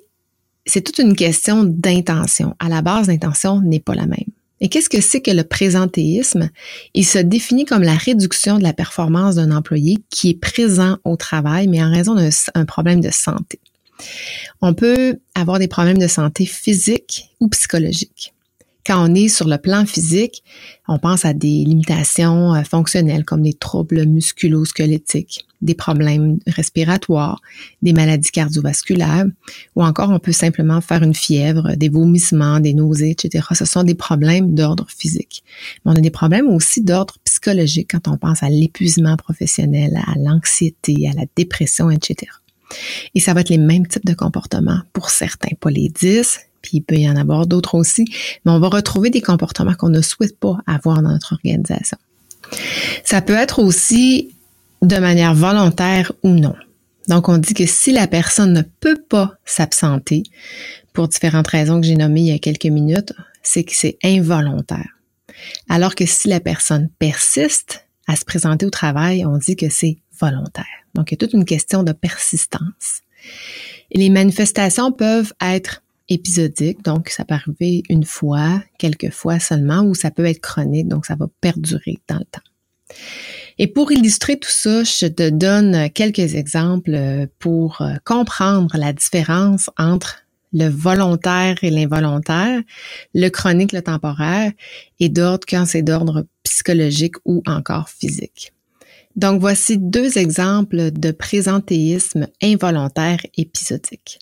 c'est 0.66 0.82
toute 0.82 1.00
une 1.00 1.16
question 1.16 1.64
d'intention. 1.64 2.56
À 2.60 2.70
la 2.70 2.82
base, 2.82 3.08
l'intention 3.08 3.62
n'est 3.62 3.80
pas 3.80 3.96
la 3.96 4.06
même. 4.06 4.30
Et 4.62 4.68
qu'est-ce 4.68 4.90
que 4.90 5.02
c'est 5.02 5.22
que 5.22 5.32
le 5.32 5.44
présentéisme? 5.44 6.50
Il 6.94 7.06
se 7.06 7.18
définit 7.18 7.66
comme 7.66 7.84
la 7.84 7.96
réduction 7.96 8.58
de 8.58 8.64
la 8.64 8.74
performance 8.74 9.36
d'un 9.36 9.56
employé 9.56 10.00
qui 10.10 10.32
est 10.32 10.40
présent 10.40 10.98
au 11.06 11.16
travail, 11.16 11.68
mais 11.68 11.82
en 11.82 11.90
raison 11.90 12.16
d'un 12.16 12.66
problème 12.66 13.00
de 13.00 13.10
santé. 13.10 13.60
On 14.62 14.74
peut 14.74 15.20
avoir 15.36 15.60
des 15.60 15.68
problèmes 15.68 15.98
de 15.98 16.08
santé 16.08 16.46
physique 16.46 17.30
ou 17.40 17.48
psychologique. 17.50 18.34
Quand 18.86 19.08
on 19.08 19.14
est 19.14 19.28
sur 19.28 19.48
le 19.48 19.58
plan 19.58 19.86
physique, 19.86 20.44
on 20.88 20.98
pense 20.98 21.26
à 21.26 21.34
des 21.34 21.64
limitations 21.66 22.56
euh, 22.56 22.64
fonctionnelles 22.64 23.26
comme 23.26 23.44
des 23.44 23.54
troubles 23.54 24.06
musculo-squelettiques, 24.06 25.46
des 25.62 25.76
problèmes 25.76 26.40
respiratoires, 26.48 27.42
des 27.82 27.94
maladies 27.94 28.32
cardiovasculaires, 28.32 29.26
ou 29.76 29.84
encore 29.84 30.10
on 30.10 30.20
peut 30.20 30.32
simplement 30.32 30.82
faire 30.82 31.04
une 31.04 31.14
fièvre, 31.14 31.76
des 31.76 31.90
vomissements, 31.90 32.60
des 32.60 32.74
nausées, 32.74 33.12
etc. 33.12 33.46
Ce 33.54 33.66
sont 33.66 33.84
des 33.84 33.96
problèmes 33.96 34.56
d'ordre 34.56 34.88
physique. 34.90 35.44
Mais 35.84 35.92
on 35.92 35.96
a 35.96 36.02
des 36.02 36.12
problèmes 36.12 36.48
aussi 36.48 36.82
d'ordre 36.82 37.16
psychologique 37.26 37.90
quand 37.92 38.08
on 38.08 38.18
pense 38.18 38.44
à 38.44 38.50
l'épuisement 38.50 39.18
professionnel, 39.18 40.00
à 40.06 40.18
l'anxiété, 40.18 41.10
à 41.10 41.14
la 41.14 41.26
dépression, 41.36 41.90
etc. 41.90 42.32
Et 43.16 43.20
ça 43.20 43.34
va 43.34 43.42
être 43.42 43.50
les 43.50 43.58
mêmes 43.58 43.88
types 43.88 44.06
de 44.06 44.14
comportements 44.14 44.82
pour 44.94 45.10
certains, 45.10 45.56
pas 45.60 45.72
les 45.72 45.90
10, 45.90 46.40
puis 46.62 46.78
il 46.78 46.82
peut 46.82 46.96
y 46.96 47.10
en 47.10 47.16
avoir 47.16 47.48
d'autres 47.48 47.76
aussi, 47.76 48.06
mais 48.46 48.52
on 48.52 48.60
va 48.60 48.70
retrouver 48.70 49.10
des 49.10 49.22
comportements 49.22 49.74
qu'on 49.74 49.90
ne 49.90 50.02
souhaite 50.02 50.38
pas 50.38 50.58
avoir 50.68 51.02
dans 51.02 51.12
notre 51.12 51.34
organisation. 51.34 51.98
Ça 53.04 53.22
peut 53.22 53.36
être 53.36 53.60
aussi 53.60 54.30
de 54.82 54.98
manière 54.98 55.34
volontaire 55.34 56.12
ou 56.24 56.30
non. 56.30 56.56
Donc, 57.08 57.28
on 57.28 57.38
dit 57.38 57.54
que 57.54 57.66
si 57.66 57.92
la 57.92 58.08
personne 58.08 58.54
ne 58.54 58.62
peut 58.62 59.02
pas 59.10 59.34
s'absenter 59.46 60.24
pour 60.94 61.08
différentes 61.08 61.48
raisons 61.48 61.82
que 61.82 61.88
j'ai 61.88 61.96
nommées 61.96 62.22
il 62.22 62.28
y 62.28 62.32
a 62.32 62.40
quelques 62.40 62.66
minutes, 62.66 63.14
c'est 63.42 63.64
que 63.64 63.74
c'est 63.74 63.98
involontaire. 64.04 64.90
Alors 65.70 65.96
que 65.96 66.06
si 66.06 66.28
la 66.28 66.40
personne 66.40 66.90
persiste 67.00 67.86
à 68.08 68.16
se 68.16 68.26
présenter 68.26 68.66
au 68.66 68.70
travail, 68.70 69.26
on 69.26 69.38
dit 69.38 69.56
que 69.56 69.70
c'est 69.70 69.98
volontaire. 70.20 70.66
Donc, 70.94 71.12
il 71.12 71.14
y 71.14 71.18
a 71.18 71.18
toute 71.18 71.34
une 71.34 71.46
question 71.46 71.84
de 71.84 71.94
persistance. 71.94 73.02
Les 73.92 74.10
manifestations 74.10 74.92
peuvent 74.92 75.34
être 75.42 75.82
épisodiques, 76.10 76.84
donc 76.84 77.10
ça 77.10 77.26
peut 77.26 77.36
arriver 77.36 77.84
une 77.90 78.04
fois, 78.04 78.62
quelques 78.78 79.12
fois 79.12 79.40
seulement, 79.40 79.82
ou 79.82 79.96
ça 79.96 80.12
peut 80.12 80.26
être 80.26 80.42
chronique, 80.42 80.88
donc 80.88 81.06
ça 81.06 81.16
va 81.16 81.28
perdurer 81.42 82.00
dans 82.08 82.18
le 82.18 82.26
temps. 82.26 82.49
Et 83.58 83.68
pour 83.68 83.92
illustrer 83.92 84.38
tout 84.38 84.50
ça, 84.50 84.84
je 84.84 85.08
te 85.08 85.30
donne 85.30 85.90
quelques 85.92 86.36
exemples 86.36 87.28
pour 87.40 87.82
euh, 87.82 87.96
comprendre 88.06 88.78
la 88.78 88.94
différence 88.94 89.70
entre 89.78 90.24
le 90.54 90.68
volontaire 90.68 91.56
et 91.62 91.70
l'involontaire, 91.70 92.62
le 93.14 93.30
chronique, 93.30 93.72
le 93.72 93.82
temporaire, 93.82 94.52
et 95.00 95.10
d'ordre 95.10 95.46
quand 95.48 95.66
c'est 95.66 95.82
d'ordre 95.82 96.26
psychologique 96.44 97.16
ou 97.26 97.44
encore 97.46 97.90
physique. 97.90 98.54
Donc 99.16 99.42
voici 99.42 99.78
deux 99.78 100.18
exemples 100.18 100.92
de 100.92 101.12
présentéisme 101.12 102.28
involontaire 102.42 103.20
épisodique. 103.38 104.20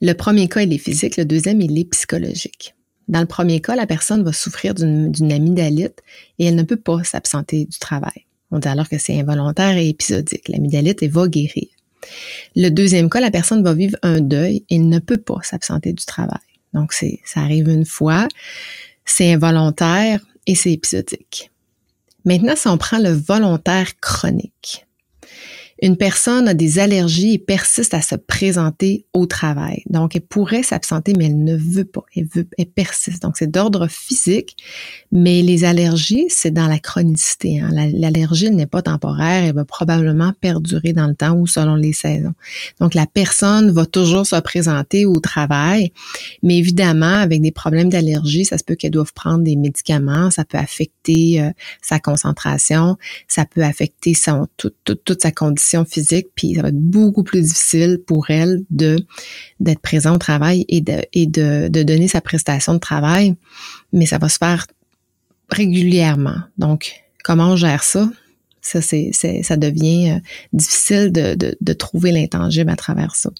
Le 0.00 0.12
premier 0.12 0.48
cas, 0.48 0.62
il 0.62 0.72
est 0.72 0.78
physique, 0.78 1.16
le 1.16 1.24
deuxième, 1.24 1.60
il 1.60 1.78
est 1.78 1.90
psychologique. 1.90 2.74
Dans 3.08 3.20
le 3.20 3.26
premier 3.26 3.60
cas, 3.60 3.74
la 3.74 3.86
personne 3.86 4.22
va 4.22 4.32
souffrir 4.32 4.74
d'une 4.74 5.32
amygdalite 5.32 6.02
et 6.38 6.46
elle 6.46 6.54
ne 6.54 6.62
peut 6.62 6.76
pas 6.76 7.02
s'absenter 7.04 7.64
du 7.64 7.78
travail. 7.78 8.26
On 8.50 8.58
dit 8.58 8.68
alors 8.68 8.88
que 8.88 8.98
c'est 8.98 9.18
involontaire 9.18 9.76
et 9.76 9.88
épisodique. 9.88 10.48
L'amygdalite, 10.48 11.02
va 11.04 11.26
guérir. 11.26 11.68
Le 12.54 12.68
deuxième 12.70 13.10
cas, 13.10 13.20
la 13.20 13.30
personne 13.30 13.62
va 13.62 13.74
vivre 13.74 13.96
un 14.02 14.20
deuil 14.20 14.64
et 14.70 14.78
ne 14.78 14.98
peut 14.98 15.18
pas 15.18 15.38
s'absenter 15.42 15.92
du 15.92 16.04
travail. 16.04 16.38
Donc, 16.74 16.92
ça 16.92 17.40
arrive 17.40 17.68
une 17.68 17.86
fois, 17.86 18.28
c'est 19.04 19.32
involontaire 19.32 20.20
et 20.46 20.54
c'est 20.54 20.72
épisodique. 20.72 21.50
Maintenant, 22.24 22.56
si 22.56 22.68
on 22.68 22.78
prend 22.78 22.98
le 22.98 23.10
volontaire 23.10 23.98
chronique, 24.00 24.86
une 25.80 25.96
personne 25.96 26.48
a 26.48 26.54
des 26.54 26.78
allergies 26.78 27.34
et 27.34 27.38
persiste 27.38 27.94
à 27.94 28.02
se 28.02 28.16
présenter 28.16 29.06
au 29.12 29.26
travail. 29.26 29.82
Donc, 29.88 30.16
elle 30.16 30.22
pourrait 30.22 30.64
s'absenter, 30.64 31.12
mais 31.16 31.26
elle 31.26 31.44
ne 31.44 31.56
veut 31.56 31.84
pas. 31.84 32.02
Elle 32.16 32.26
veut, 32.34 32.48
elle 32.58 32.66
persiste. 32.66 33.22
Donc, 33.22 33.36
c'est 33.36 33.50
d'ordre 33.50 33.86
physique, 33.86 34.56
mais 35.12 35.42
les 35.42 35.64
allergies, 35.64 36.26
c'est 36.30 36.50
dans 36.50 36.66
la 36.66 36.80
chronicité. 36.80 37.60
Hein. 37.60 37.70
L'allergie 37.92 38.50
n'est 38.50 38.66
pas 38.66 38.82
temporaire. 38.82 39.44
Elle 39.44 39.54
va 39.54 39.64
probablement 39.64 40.32
perdurer 40.40 40.92
dans 40.92 41.06
le 41.06 41.14
temps 41.14 41.36
ou 41.36 41.46
selon 41.46 41.76
les 41.76 41.92
saisons. 41.92 42.34
Donc, 42.80 42.94
la 42.94 43.06
personne 43.06 43.70
va 43.70 43.86
toujours 43.86 44.26
se 44.26 44.36
présenter 44.40 45.06
au 45.06 45.20
travail, 45.20 45.92
mais 46.42 46.58
évidemment, 46.58 47.06
avec 47.06 47.40
des 47.40 47.52
problèmes 47.52 47.88
d'allergie, 47.88 48.44
ça 48.44 48.58
se 48.58 48.64
peut 48.64 48.74
qu'elle 48.74 48.90
doive 48.90 49.12
prendre 49.12 49.44
des 49.44 49.56
médicaments. 49.56 50.30
Ça 50.32 50.44
peut 50.44 50.58
affecter 50.58 51.40
euh, 51.40 51.50
sa 51.82 52.00
concentration. 52.00 52.96
Ça 53.28 53.44
peut 53.44 53.62
affecter 53.62 54.14
toute 54.56 55.22
sa 55.22 55.30
condition 55.30 55.67
physique, 55.84 56.28
puis 56.34 56.54
ça 56.54 56.62
va 56.62 56.68
être 56.68 56.78
beaucoup 56.78 57.22
plus 57.22 57.42
difficile 57.42 58.00
pour 58.06 58.30
elle 58.30 58.64
de 58.70 58.96
d'être 59.60 59.80
présent 59.80 60.14
au 60.14 60.18
travail 60.18 60.64
et 60.68 60.80
de 60.80 61.02
et 61.12 61.26
de, 61.26 61.68
de 61.68 61.82
donner 61.82 62.08
sa 62.08 62.20
prestation 62.20 62.74
de 62.74 62.78
travail, 62.78 63.34
mais 63.92 64.06
ça 64.06 64.18
va 64.18 64.28
se 64.28 64.38
faire 64.38 64.66
régulièrement. 65.50 66.40
Donc, 66.58 66.92
comment 67.24 67.52
on 67.52 67.56
gère 67.56 67.82
ça? 67.82 68.10
Ça, 68.60 68.82
c'est, 68.82 69.12
ça 69.12 69.56
devient 69.56 70.10
euh, 70.10 70.18
difficile 70.52 71.10
de, 71.10 71.34
de, 71.34 71.56
de 71.58 71.72
trouver 71.72 72.12
l'intangible 72.12 72.70
à 72.70 72.76
travers 72.76 73.14
ça. 73.14 73.30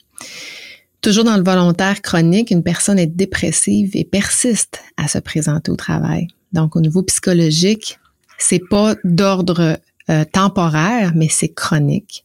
Toujours 1.00 1.24
dans 1.24 1.36
le 1.36 1.44
volontaire 1.44 2.00
chronique, 2.00 2.50
une 2.50 2.62
personne 2.62 2.98
est 2.98 3.06
dépressive 3.06 3.90
et 3.94 4.04
persiste 4.04 4.80
à 4.96 5.06
se 5.06 5.18
présenter 5.18 5.70
au 5.70 5.76
travail. 5.76 6.28
Donc, 6.52 6.76
au 6.76 6.80
niveau 6.80 7.02
psychologique, 7.02 7.98
c'est 8.38 8.62
pas 8.70 8.94
d'ordre 9.04 9.78
euh, 10.10 10.24
temporaire, 10.24 11.12
mais 11.14 11.28
c'est 11.28 11.48
chronique. 11.48 12.24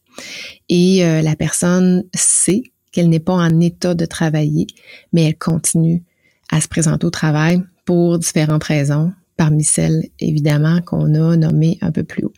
Et 0.70 1.06
euh, 1.06 1.22
la 1.22 1.36
personne 1.36 2.04
sait 2.14 2.64
qu'elle 2.92 3.10
n'est 3.10 3.20
pas 3.20 3.34
en 3.34 3.60
état 3.60 3.96
de 3.96 4.06
travailler, 4.06 4.68
mais 5.12 5.24
elle 5.24 5.38
continue 5.38 6.04
à 6.52 6.62
se 6.62 6.68
présenter 6.68 7.06
au 7.06 7.10
travail 7.10 7.64
pour 7.86 8.20
différentes 8.20 8.64
raisons, 8.64 9.12
parmi 9.38 9.64
celles 9.64 10.10
évidemment 10.20 10.82
qu'on 10.82 11.14
a 11.16 11.36
nommées 11.36 11.78
un 11.82 11.92
peu 11.92 12.04
plus 12.04 12.26
haut. 12.26 12.34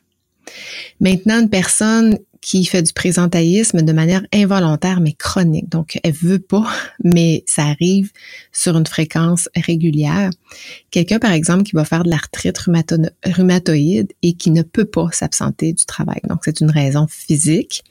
Maintenant, 0.99 1.41
une 1.41 1.49
personne 1.49 2.17
qui 2.45 2.63
fait 2.63 2.83
du 2.83 2.93
présentéisme 2.93 3.81
de 3.81 3.91
manière 3.91 4.23
involontaire 4.31 5.01
mais 5.01 5.13
chronique. 5.13 5.67
Donc, 5.67 5.99
elle 6.03 6.13
veut 6.13 6.37
pas, 6.37 6.67
mais 7.03 7.43
ça 7.47 7.63
arrive 7.63 8.11
sur 8.51 8.77
une 8.77 8.85
fréquence 8.85 9.49
régulière. 9.55 10.29
Quelqu'un, 10.91 11.17
par 11.17 11.31
exemple, 11.31 11.63
qui 11.63 11.75
va 11.75 11.85
faire 11.85 12.03
de 12.03 12.11
l'arthrite 12.11 12.59
rhumatoïde 13.25 14.13
et 14.21 14.33
qui 14.33 14.51
ne 14.51 14.61
peut 14.61 14.85
pas 14.85 15.09
s'absenter 15.11 15.73
du 15.73 15.85
travail. 15.85 16.19
Donc, 16.29 16.41
c'est 16.45 16.61
une 16.61 16.69
raison 16.69 17.07
physique, 17.09 17.83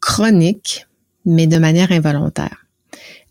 chronique, 0.00 0.86
mais 1.24 1.46
de 1.46 1.56
manière 1.56 1.90
involontaire. 1.90 2.66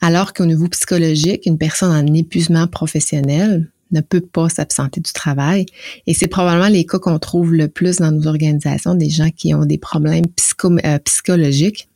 Alors 0.02 0.34
qu'au 0.34 0.46
niveau 0.46 0.68
psychologique, 0.70 1.46
une 1.46 1.60
personne 1.60 1.92
en 1.92 2.14
épuisement 2.16 2.66
professionnel, 2.66 3.70
ne 3.92 4.02
peut 4.02 4.22
pas 4.22 4.50
s'absenter 4.50 5.02
du 5.02 5.12
travail. 5.12 5.66
Et 6.06 6.14
c'est 6.14 6.28
probablement 6.28 6.68
les 6.68 6.86
cas 6.86 7.00
qu'on 7.00 7.20
trouve 7.20 7.54
le 7.54 7.68
plus 7.68 7.98
dans 7.98 8.12
nos 8.12 8.28
organisations, 8.28 8.96
des 8.96 9.10
gens 9.10 9.30
qui 9.30 9.54
ont 9.54 9.66
des 9.66 9.78
problèmes 9.78 10.26
euh, 10.66 11.00
psychologiques 11.00 11.90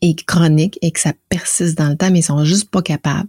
et 0.00 0.14
chroniques 0.14 0.78
et 0.82 0.90
que 0.90 1.00
ça 1.00 1.12
persiste 1.28 1.78
dans 1.78 1.88
le 1.88 1.96
temps, 1.96 2.10
mais 2.10 2.20
ils 2.20 2.24
sont 2.24 2.44
juste 2.44 2.70
pas 2.70 2.82
capables. 2.82 3.28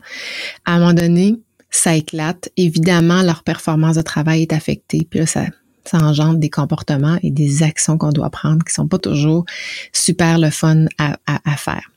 À 0.65 0.74
un 0.74 0.79
moment 0.79 0.93
donné, 0.93 1.36
ça 1.70 1.96
éclate. 1.96 2.50
Évidemment, 2.58 3.22
leur 3.22 3.43
performance 3.43 3.96
de 3.96 4.01
travail 4.01 4.41
est 4.41 4.53
affectée. 4.53 5.08
Puis 5.10 5.20
là, 5.20 5.25
ça, 5.25 5.46
engendre 5.93 6.39
des 6.39 6.50
comportements 6.50 7.17
et 7.22 7.29
des 7.29 7.62
actions 7.62 7.98
qu'on 7.98 8.12
doit 8.12 8.29
prendre 8.29 8.63
qui 8.63 8.74
sont 8.74 8.88
pas 8.88 9.00
toujours 9.00 9.46
super 9.91 10.39
le 10.39 10.50
fun 10.50 10.86
à 10.98 11.58
faire. 11.58 11.92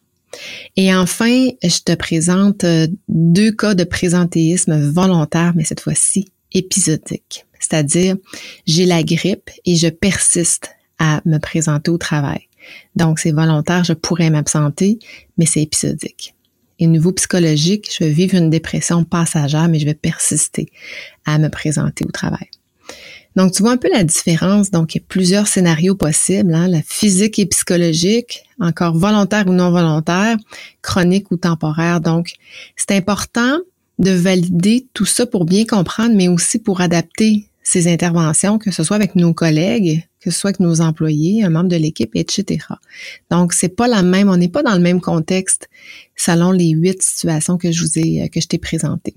Et 0.77 0.95
enfin, 0.95 1.49
je 1.63 1.81
te 1.85 1.95
présente 1.95 2.65
euh, 2.65 2.87
deux 3.09 3.53
cas 3.53 3.75
de 3.75 3.85
présentéisme 3.85 4.79
volontaire, 4.91 5.53
mais 5.55 5.65
cette 5.65 5.81
fois-ci 5.81 6.29
épisodique. 6.53 7.47
C'est-à-dire, 7.59 8.17
j'ai 8.67 8.87
la 8.87 9.03
grippe 9.03 9.51
et 9.65 9.77
je 9.77 9.89
persiste 9.89 10.71
à 10.99 11.21
me 11.25 11.39
présenter 11.39 11.91
au 11.91 11.99
travail. 11.99 12.49
Donc, 12.95 13.19
c'est 13.19 13.33
volontaire, 13.33 13.85
je 13.85 13.93
pourrais 13.93 14.31
m'absenter, 14.31 14.99
mais 15.39 15.47
c'est 15.47 15.63
épisodique. 15.63 16.35
Et 16.79 16.87
au 16.87 16.91
niveau 16.91 17.13
psychologique, 17.13 17.91
je 17.97 18.05
vais 18.05 18.11
vivre 18.11 18.35
une 18.37 18.51
dépression 18.51 19.05
passagère, 19.05 19.69
mais 19.69 19.79
je 19.79 19.87
vais 19.87 19.95
persister 19.95 20.71
à 21.25 21.39
me 21.39 21.49
présenter 21.49 22.05
au 22.05 22.11
travail. 22.11 22.49
Donc, 23.37 23.53
tu 23.53 23.63
vois 23.63 23.73
un 23.73 23.77
peu 23.77 23.91
la 23.93 24.03
différence. 24.03 24.71
Donc, 24.71 24.95
il 24.95 24.99
y 24.99 25.01
a 25.03 25.05
plusieurs 25.07 25.47
scénarios 25.47 25.95
possibles, 25.95 26.55
hein, 26.55 26.69
la 26.69 26.83
physique 26.83 27.39
et 27.39 27.47
psychologique, 27.47 28.45
encore 28.59 28.97
volontaire 28.97 29.47
ou 29.47 29.53
non 29.53 29.71
volontaire, 29.71 30.39
chronique 30.81 31.31
ou 31.31 31.37
temporaire. 31.37 32.01
Donc, 32.01 32.33
c'est 32.77 32.93
important 32.93 33.59
de 33.99 34.11
valider 34.11 34.87
tout 34.95 35.05
ça 35.05 35.27
pour 35.27 35.45
bien 35.45 35.67
comprendre, 35.67 36.15
mais 36.15 36.29
aussi 36.29 36.59
pour 36.59 36.81
adapter 36.81 37.47
ces 37.63 37.93
interventions, 37.93 38.59
que 38.59 38.71
ce 38.71 38.83
soit 38.83 38.97
avec 38.97 39.17
nos 39.17 39.35
collègues, 39.35 40.05
que 40.21 40.31
ce 40.31 40.39
soit 40.39 40.51
avec 40.51 40.61
nos 40.61 40.81
employés, 40.81 41.45
un 41.45 41.51
membre 41.51 41.69
de 41.69 41.77
l'équipe, 41.77 42.15
etc. 42.15 42.59
Donc, 43.31 43.53
c'est 43.53 43.69
pas 43.69 43.89
la 43.89 44.03
même, 44.03 44.31
on 44.31 44.37
n'est 44.37 44.49
pas 44.49 44.63
dans 44.63 44.75
le 44.75 44.81
même 44.81 45.01
contexte 45.01 45.69
selon 46.17 46.53
les 46.53 46.71
huit 46.71 47.03
situations 47.03 47.59
que 47.59 47.71
je 47.71 47.83
vous 47.83 47.99
ai, 47.99 48.29
que 48.31 48.41
je 48.41 48.47
t'ai 48.47 48.59
présentées. 48.59 49.15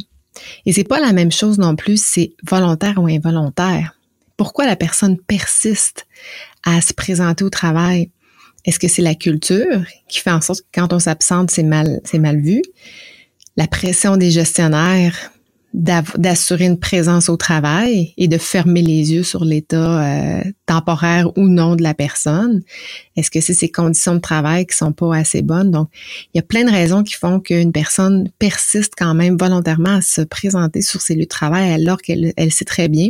Et 0.66 0.74
c'est 0.74 0.84
pas 0.84 1.00
la 1.00 1.14
même 1.14 1.32
chose 1.32 1.58
non 1.58 1.76
plus, 1.76 2.02
c'est 2.02 2.32
volontaire 2.44 3.02
ou 3.02 3.08
involontaire 3.08 3.99
pourquoi 4.40 4.66
la 4.66 4.78
personne 4.78 5.18
persiste 5.18 6.08
à 6.64 6.80
se 6.80 6.94
présenter 6.94 7.44
au 7.44 7.50
travail? 7.50 8.10
Est-ce 8.64 8.80
que 8.80 8.88
c'est 8.88 9.02
la 9.02 9.14
culture 9.14 9.84
qui 10.08 10.20
fait 10.20 10.32
en 10.32 10.40
sorte 10.40 10.62
que 10.62 10.80
quand 10.80 10.94
on 10.94 11.00
s'absente, 11.00 11.52
c'est 11.52 11.62
mal, 11.62 12.00
c'est 12.06 12.20
mal 12.20 12.40
vu? 12.40 12.62
La 13.58 13.68
pression 13.68 14.16
des 14.16 14.32
gestionnaires 14.32 15.34
d'assurer 15.74 16.66
une 16.66 16.80
présence 16.80 17.30
au 17.30 17.38
travail 17.38 18.14
et 18.18 18.28
de 18.28 18.38
fermer 18.38 18.82
les 18.82 19.14
yeux 19.14 19.24
sur 19.24 19.46
l'état 19.46 20.04
euh, 20.04 20.44
temporaire 20.66 21.30
ou 21.38 21.48
non 21.48 21.76
de 21.76 21.84
la 21.84 21.94
personne. 21.94 22.64
Est-ce 23.16 23.30
que 23.30 23.40
c'est 23.40 23.54
ces 23.54 23.70
conditions 23.70 24.16
de 24.16 24.20
travail 24.20 24.66
qui 24.66 24.76
sont 24.76 24.94
pas 24.94 25.16
assez 25.16 25.42
bonnes? 25.42 25.70
Donc, 25.70 25.90
il 26.34 26.38
y 26.38 26.40
a 26.40 26.44
plein 26.44 26.64
de 26.64 26.72
raisons 26.72 27.04
qui 27.04 27.14
font 27.14 27.40
qu'une 27.40 27.72
personne 27.72 28.30
persiste 28.40 28.94
quand 28.98 29.14
même 29.14 29.38
volontairement 29.38 29.98
à 29.98 30.02
se 30.02 30.22
présenter 30.22 30.82
sur 30.82 31.02
ses 31.02 31.14
lieux 31.14 31.24
de 31.24 31.28
travail 31.28 31.72
alors 31.72 32.02
qu'elle 32.02 32.34
elle 32.36 32.52
sait 32.52 32.66
très 32.66 32.88
bien 32.88 33.10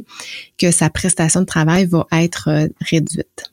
que 0.57 0.71
sa 0.71 0.89
prestation 0.89 1.41
de 1.41 1.45
travail 1.45 1.85
va 1.85 2.05
être 2.11 2.49
euh, 2.49 2.67
réduite 2.81 3.51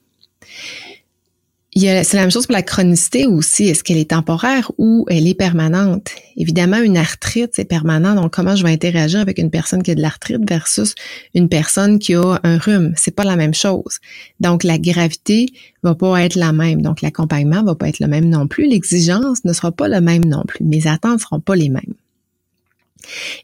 c'est 1.79 2.15
la 2.15 2.23
même 2.23 2.31
chose 2.31 2.47
pour 2.47 2.55
la 2.55 2.63
chronicité 2.63 3.27
aussi. 3.27 3.69
Est-ce 3.69 3.85
qu'elle 3.85 3.99
est 3.99 4.11
temporaire 4.11 4.73
ou 4.79 5.05
elle 5.11 5.29
est 5.29 5.35
permanente? 5.35 6.09
Évidemment, 6.37 6.79
une 6.79 6.97
arthrite, 6.97 7.51
c'est 7.55 7.67
permanent. 7.67 8.15
Donc, 8.15 8.33
comment 8.33 8.57
je 8.57 8.63
vais 8.63 8.73
interagir 8.73 9.21
avec 9.21 9.39
une 9.39 9.51
personne 9.51 9.83
qui 9.83 9.91
a 9.91 9.95
de 9.95 10.01
l'arthrite 10.01 10.49
versus 10.49 10.95
une 11.35 11.51
personne 11.51 11.99
qui 11.99 12.15
a 12.15 12.41
un 12.43 12.57
rhume? 12.57 12.95
C'est 12.97 13.15
pas 13.15 13.25
la 13.25 13.37
même 13.37 13.55
chose. 13.55 13.99
Donc, 14.41 14.65
la 14.65 14.79
gravité 14.79 15.47
va 15.83 15.95
pas 15.95 16.25
être 16.25 16.37
la 16.37 16.53
même. 16.53 16.81
Donc, 16.81 17.03
l'accompagnement 17.03 17.63
va 17.63 17.75
pas 17.75 17.89
être 17.89 18.01
le 18.01 18.09
même 18.09 18.29
non 18.29 18.47
plus. 18.47 18.67
L'exigence 18.67 19.45
ne 19.45 19.53
sera 19.53 19.71
pas 19.71 19.89
le 19.89 20.01
même 20.01 20.25
non 20.25 20.45
plus. 20.47 20.65
Mes 20.65 20.87
attentes 20.87 21.21
seront 21.21 21.41
pas 21.41 21.57
les 21.57 21.69
mêmes. 21.69 21.95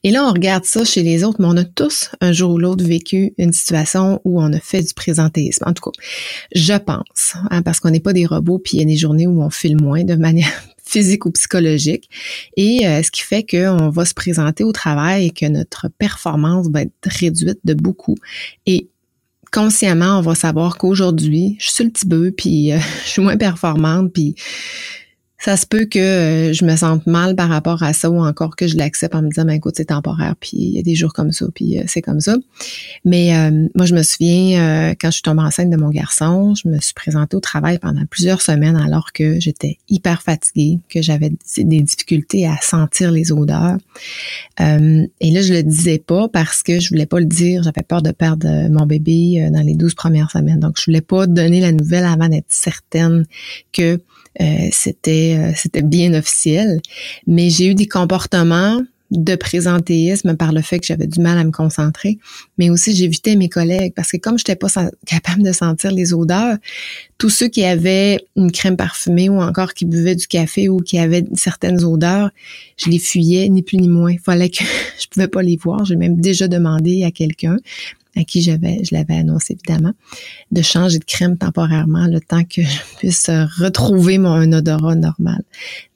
Et 0.05 0.11
là, 0.11 0.25
on 0.27 0.33
regarde 0.33 0.65
ça 0.65 0.85
chez 0.85 1.03
les 1.03 1.25
autres, 1.25 1.41
mais 1.41 1.47
on 1.49 1.57
a 1.57 1.65
tous 1.65 2.11
un 2.21 2.33
jour 2.33 2.53
ou 2.53 2.59
l'autre 2.59 2.85
vécu 2.85 3.35
une 3.39 3.53
situation 3.53 4.21
où 4.25 4.41
on 4.41 4.53
a 4.53 4.61
fait 4.61 4.83
du 4.83 4.95
présentéisme. 4.95 5.65
En 5.67 5.73
tout 5.73 5.91
cas, 5.91 6.01
je 6.55 6.75
pense, 6.75 7.35
hein, 7.51 7.63
parce 7.63 7.81
qu'on 7.81 7.91
n'est 7.91 8.01
pas 8.01 8.13
des 8.13 8.27
robots, 8.27 8.59
puis 8.59 8.77
il 8.77 8.81
y 8.81 8.83
a 8.83 8.87
des 8.87 8.97
journées 8.97 9.27
où 9.27 9.43
on 9.43 9.51
filme 9.51 9.81
moins 9.83 10.05
de 10.05 10.15
manière 10.15 10.51
physique 10.85 11.27
ou 11.27 11.31
psychologique, 11.31 12.09
et 12.57 12.87
euh, 12.87 13.03
ce 13.03 13.11
qui 13.11 13.23
fait 13.23 13.45
qu'on 13.45 13.89
va 13.89 14.05
se 14.05 14.15
présenter 14.15 14.65
au 14.65 14.73
travail 14.73 15.27
et 15.27 15.31
que 15.31 15.47
notre 15.47 15.89
performance 15.89 16.69
va 16.71 16.83
être 16.83 16.93
réduite 17.05 17.61
de 17.65 17.75
beaucoup. 17.75 18.17
Et 18.67 18.89
consciemment, 19.53 20.19
on 20.19 20.23
va 20.23 20.35
savoir 20.35 20.79
qu'aujourd'hui, 20.79 21.57
je 21.61 21.71
suis 21.71 21.85
le 21.85 21.91
petit 21.91 22.07
peu, 22.07 22.33
puis 22.33 22.73
euh, 22.73 22.79
je 23.05 23.11
suis 23.11 23.23
moins 23.23 23.37
performante, 23.37 24.13
puis 24.13 24.35
Ça 25.45 25.57
se 25.57 25.67
peut 25.67 25.87
que 25.87 25.99
euh, 25.99 26.53
je 26.53 26.65
me 26.65 26.77
sente 26.77 27.09
mal 27.09 27.35
par 27.35 27.49
rapport 27.49 27.83
à 27.83 27.93
ça 27.93 28.09
ou 28.09 28.25
encore 28.25 28.55
que 28.55 28.69
je 28.69 28.77
l'accepte 28.77 29.13
en 29.17 29.23
me 29.23 29.29
disant, 29.29 29.45
ben 29.45 29.55
écoute, 29.55 29.75
c'est 29.77 29.87
temporaire, 29.87 30.37
puis 30.39 30.53
il 30.55 30.71
y 30.77 30.79
a 30.79 30.83
des 30.83 30.95
jours 30.95 31.13
comme 31.13 31.33
ça, 31.33 31.47
puis 31.53 31.81
euh, 31.81 31.83
c'est 31.89 32.01
comme 32.01 32.21
ça. 32.21 32.37
Mais 33.05 33.37
euh, 33.37 33.67
moi, 33.75 33.85
je 33.85 33.97
me 33.97 34.05
souviens, 34.05 34.95
quand 35.01 35.09
je 35.09 35.15
suis 35.15 35.23
tombée 35.23 35.43
enceinte 35.43 35.69
de 35.69 35.77
mon 35.77 35.89
garçon, 35.89 36.55
je 36.55 36.69
me 36.69 36.79
suis 36.79 36.95
présentée 36.95 37.37
au 37.37 37.41
travail 37.41 37.81
pendant 37.81 38.07
plusieurs 38.07 38.41
semaines 38.41 38.77
alors 38.77 39.13
que 39.13 39.41
j'étais 39.41 39.79
hyper 39.89 40.23
fatiguée, 40.23 40.79
que 40.89 41.03
j'avais 41.03 41.33
des 41.57 41.81
difficultés 41.81 42.47
à 42.47 42.59
sentir 42.63 43.11
les 43.11 43.33
odeurs. 43.33 43.79
et 44.61 45.31
là, 45.33 45.43
je 45.43 45.55
le 45.55 45.65
disais 45.65 45.99
pas 45.99 46.29
parce 46.29 46.63
que 46.63 46.79
je 46.79 46.89
voulais 46.91 47.07
pas 47.07 47.19
le 47.19 47.27
dire. 47.27 47.65
J'avais 47.65 47.83
peur 47.83 48.03
de 48.03 48.13
perdre 48.13 48.47
mon 48.71 48.87
bébé 48.87 49.49
dans 49.53 49.63
les 49.67 49.75
douze 49.75 49.95
premières 49.95 50.31
semaines. 50.31 50.61
Donc, 50.61 50.77
je 50.79 50.85
voulais 50.85 51.01
pas 51.01 51.27
donner 51.27 51.61
la 51.61 51.73
nouvelle 51.73 52.05
avant 52.05 52.29
d'être 52.29 52.47
certaine 52.49 53.27
que 53.73 53.99
euh, 54.41 54.69
c'était 54.73 55.37
euh, 55.39 55.53
c'était 55.57 55.83
bien 55.83 56.15
officiel. 56.15 56.81
Mais 57.27 57.51
j'ai 57.51 57.67
eu 57.67 57.75
des 57.75 57.87
comportements 57.87 58.81
de 59.13 59.37
présentéisme 59.37 60.37
par 60.37 60.53
le 60.53 60.63
fait 60.63 60.81
que 60.81 60.87
j'avais 60.87 61.07
du 61.07 61.21
mal 61.21 61.37
à 61.37 61.45
me 61.45 61.51
concentrer, 61.51 62.19
mais 62.57 62.71
aussi 62.71 62.95
j'évitais 62.95 63.37
mes 63.37 63.51
collègues 63.51 63.93
parce 63.95 64.11
que 64.11 64.17
comme 64.17 64.39
je 64.39 64.43
n'étais 64.43 64.57
pas 64.57 64.69
capable 65.05 65.43
de 65.43 65.53
sentir 65.53 65.93
les 65.93 66.15
odeurs, 66.15 66.57
tous 67.19 67.29
ceux 67.29 67.49
qui 67.49 67.63
avaient 67.63 68.25
une 68.37 68.51
crème 68.51 68.77
parfumée 68.77 69.29
ou 69.29 69.39
encore 69.41 69.75
qui 69.75 69.85
buvaient 69.85 70.17
du 70.17 70.27
café 70.27 70.71
ou 70.71 70.79
qui 70.79 70.99
avaient 70.99 71.25
certaines 71.35 71.85
odeurs, 71.85 72.31
je 72.83 72.91
les 72.91 72.99
fuyais 72.99 73.51
ni 73.51 73.63
plus 73.63 73.77
ni 73.77 73.89
moins. 73.89 74.17
Fallait 74.25 74.49
que 74.49 74.65
je 74.99 75.07
pouvais 75.09 75.29
pas 75.29 75.43
les 75.43 75.59
voir. 75.59 75.85
J'ai 75.85 75.97
même 75.97 76.19
déjà 76.19 76.49
demandé 76.49 77.05
à 77.05 77.11
quelqu'un 77.11 77.59
à 78.17 78.25
qui 78.25 78.43
j'avais, 78.43 78.83
je 78.85 78.95
l'avais 78.95 79.17
annoncé 79.17 79.55
évidemment, 79.55 79.93
de 80.51 80.63
changer 80.63 80.99
de 80.99 81.05
crème 81.05 81.39
temporairement 81.39 82.07
le 82.07 82.21
temps 82.21 82.45
que 82.45 82.63
je 82.63 82.79
puisse 82.99 83.31
retrouver 83.59 84.19
mon 84.19 84.53
odorat 84.53 84.95
normal. 84.95 85.43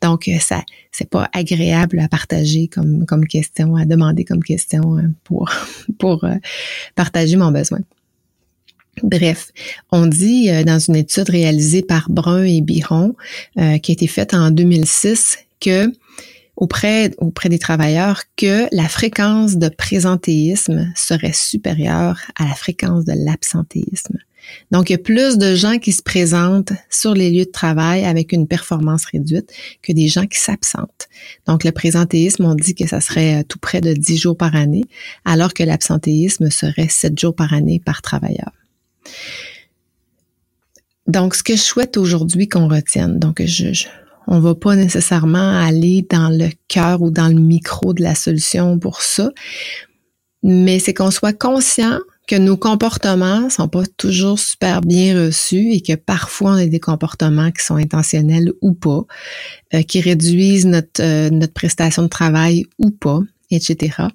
Donc 0.00 0.28
euh, 0.28 0.38
ça, 0.40 0.62
c'est 0.92 1.08
pas 1.08 1.28
agréable 1.32 1.98
à 1.98 2.08
partager 2.08 2.68
comme 2.68 3.04
comme 3.06 3.26
question, 3.26 3.76
à 3.76 3.84
demander 3.84 4.24
comme 4.24 4.42
question 4.42 4.98
hein, 4.98 5.12
pour 5.24 5.50
pour 5.98 6.24
euh, 6.24 6.34
partager 6.94 7.36
mon 7.36 7.52
besoin. 7.52 7.80
Bref, 9.02 9.52
on 9.92 10.06
dit 10.06 10.50
euh, 10.50 10.64
dans 10.64 10.78
une 10.78 10.96
étude 10.96 11.28
réalisée 11.28 11.82
par 11.82 12.08
Brun 12.08 12.44
et 12.44 12.62
Biron, 12.62 13.14
qui 13.56 13.60
a 13.60 13.92
été 13.92 14.06
faite 14.06 14.32
en 14.32 14.50
2006, 14.50 15.38
que 15.60 15.92
auprès, 16.56 17.12
auprès 17.18 17.48
des 17.48 17.58
travailleurs 17.58 18.22
que 18.36 18.66
la 18.72 18.88
fréquence 18.88 19.56
de 19.56 19.68
présentéisme 19.68 20.92
serait 20.96 21.32
supérieure 21.32 22.18
à 22.36 22.44
la 22.44 22.54
fréquence 22.54 23.04
de 23.04 23.12
l'absentéisme. 23.14 24.18
Donc, 24.70 24.88
il 24.88 24.92
y 24.92 24.96
a 24.96 24.98
plus 24.98 25.38
de 25.38 25.54
gens 25.56 25.78
qui 25.78 25.92
se 25.92 26.02
présentent 26.02 26.72
sur 26.88 27.14
les 27.14 27.30
lieux 27.30 27.46
de 27.46 27.50
travail 27.50 28.04
avec 28.04 28.32
une 28.32 28.46
performance 28.46 29.04
réduite 29.06 29.52
que 29.82 29.92
des 29.92 30.06
gens 30.06 30.26
qui 30.26 30.38
s'absentent. 30.38 31.08
Donc, 31.46 31.64
le 31.64 31.72
présentéisme, 31.72 32.44
on 32.44 32.54
dit 32.54 32.74
que 32.74 32.86
ça 32.86 33.00
serait 33.00 33.42
tout 33.44 33.58
près 33.58 33.80
de 33.80 33.92
10 33.92 34.16
jours 34.16 34.36
par 34.36 34.54
année, 34.54 34.84
alors 35.24 35.52
que 35.52 35.64
l'absentéisme 35.64 36.50
serait 36.50 36.88
7 36.88 37.18
jours 37.18 37.34
par 37.34 37.52
année 37.52 37.80
par 37.84 38.02
travailleur. 38.02 38.52
Donc, 41.08 41.34
ce 41.34 41.42
que 41.42 41.54
je 41.54 41.62
souhaite 41.62 41.96
aujourd'hui 41.96 42.48
qu'on 42.48 42.68
retienne, 42.68 43.18
donc 43.18 43.42
je, 43.44 43.72
je 43.72 43.86
on 44.26 44.40
va 44.40 44.54
pas 44.54 44.76
nécessairement 44.76 45.58
aller 45.58 46.06
dans 46.10 46.28
le 46.28 46.48
cœur 46.68 47.02
ou 47.02 47.10
dans 47.10 47.28
le 47.28 47.40
micro 47.40 47.94
de 47.94 48.02
la 48.02 48.14
solution 48.14 48.78
pour 48.78 49.02
ça, 49.02 49.30
mais 50.42 50.78
c'est 50.78 50.94
qu'on 50.94 51.10
soit 51.10 51.32
conscient 51.32 51.98
que 52.26 52.36
nos 52.36 52.56
comportements 52.56 53.48
sont 53.50 53.68
pas 53.68 53.84
toujours 53.96 54.38
super 54.38 54.80
bien 54.80 55.26
reçus 55.26 55.72
et 55.72 55.80
que 55.80 55.94
parfois 55.94 56.52
on 56.52 56.54
a 56.54 56.66
des 56.66 56.80
comportements 56.80 57.52
qui 57.52 57.64
sont 57.64 57.76
intentionnels 57.76 58.52
ou 58.62 58.72
pas, 58.74 59.02
euh, 59.74 59.82
qui 59.82 60.00
réduisent 60.00 60.66
notre, 60.66 61.02
euh, 61.02 61.30
notre 61.30 61.52
prestation 61.52 62.02
de 62.02 62.08
travail 62.08 62.66
ou 62.78 62.90
pas, 62.90 63.20
etc. 63.50 64.08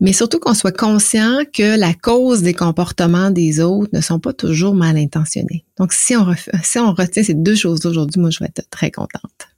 Mais 0.00 0.12
surtout 0.12 0.38
qu'on 0.38 0.54
soit 0.54 0.76
conscient 0.76 1.40
que 1.52 1.78
la 1.78 1.94
cause 1.94 2.42
des 2.42 2.54
comportements 2.54 3.30
des 3.30 3.60
autres 3.60 3.90
ne 3.92 4.00
sont 4.00 4.18
pas 4.18 4.32
toujours 4.32 4.74
mal 4.74 4.96
intentionnés. 4.96 5.64
Donc, 5.78 5.92
si 5.92 6.16
on, 6.16 6.26
si 6.62 6.78
on 6.78 6.92
retient 6.92 7.22
ces 7.22 7.34
deux 7.34 7.54
choses 7.54 7.84
aujourd'hui, 7.86 8.20
moi, 8.20 8.30
je 8.30 8.38
vais 8.40 8.46
être 8.46 8.68
très 8.70 8.90
contente. 8.90 9.48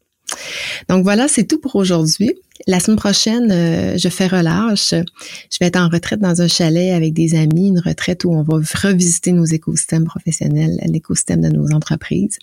Donc 0.89 1.05
voilà, 1.05 1.29
c'est 1.29 1.45
tout 1.45 1.59
pour 1.59 1.77
aujourd'hui. 1.77 2.35
La 2.67 2.81
semaine 2.81 2.97
prochaine, 2.97 3.51
euh, 3.51 3.99
je 3.99 4.09
fais 4.09 4.27
relâche. 4.27 4.91
Je 4.91 5.59
vais 5.61 5.67
être 5.67 5.77
en 5.77 5.89
retraite 5.89 6.21
dans 6.21 6.41
un 6.41 6.49
chalet 6.49 6.93
avec 6.93 7.13
des 7.13 7.35
amis, 7.35 7.69
une 7.69 7.81
retraite 7.81 8.25
où 8.25 8.33
on 8.33 8.43
va 8.43 8.61
revisiter 8.83 9.33
nos 9.33 9.45
écosystèmes 9.45 10.05
professionnels, 10.05 10.79
l'écosystème 10.87 11.41
de 11.41 11.49
nos 11.49 11.73
entreprises. 11.73 12.39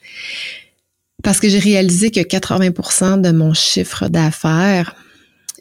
Parce 1.24 1.40
que 1.40 1.50
j'ai 1.50 1.60
réalisé 1.60 2.12
que 2.12 2.20
80% 2.20 3.22
de 3.22 3.32
mon 3.32 3.54
chiffre 3.54 4.08
d'affaires 4.10 4.96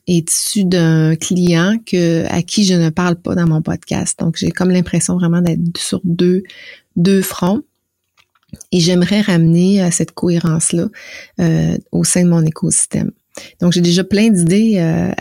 est 0.06 0.30
issu 0.30 0.64
d'un 0.64 1.16
client 1.16 1.76
à 2.28 2.42
qui 2.42 2.64
je 2.64 2.74
ne 2.74 2.90
parle 2.90 3.16
pas 3.16 3.34
dans 3.34 3.46
mon 3.46 3.62
podcast? 3.62 4.18
Donc, 4.18 4.36
j'ai 4.36 4.50
comme 4.50 4.70
l'impression 4.70 5.16
vraiment 5.16 5.40
d'être 5.40 5.78
sur 5.78 6.00
deux, 6.04 6.42
fronts. 7.22 7.62
Et 8.72 8.80
j'aimerais 8.80 9.20
ramener 9.20 9.90
cette 9.92 10.10
cohérence-là 10.10 10.88
euh, 11.40 11.78
au 11.92 12.02
sein 12.02 12.24
de 12.24 12.28
mon 12.28 12.44
écosystème. 12.44 13.12
Donc, 13.60 13.72
j'ai 13.72 13.80
déjà 13.80 14.02
plein 14.02 14.28
d'idées 14.28 14.78
euh, 14.78 15.12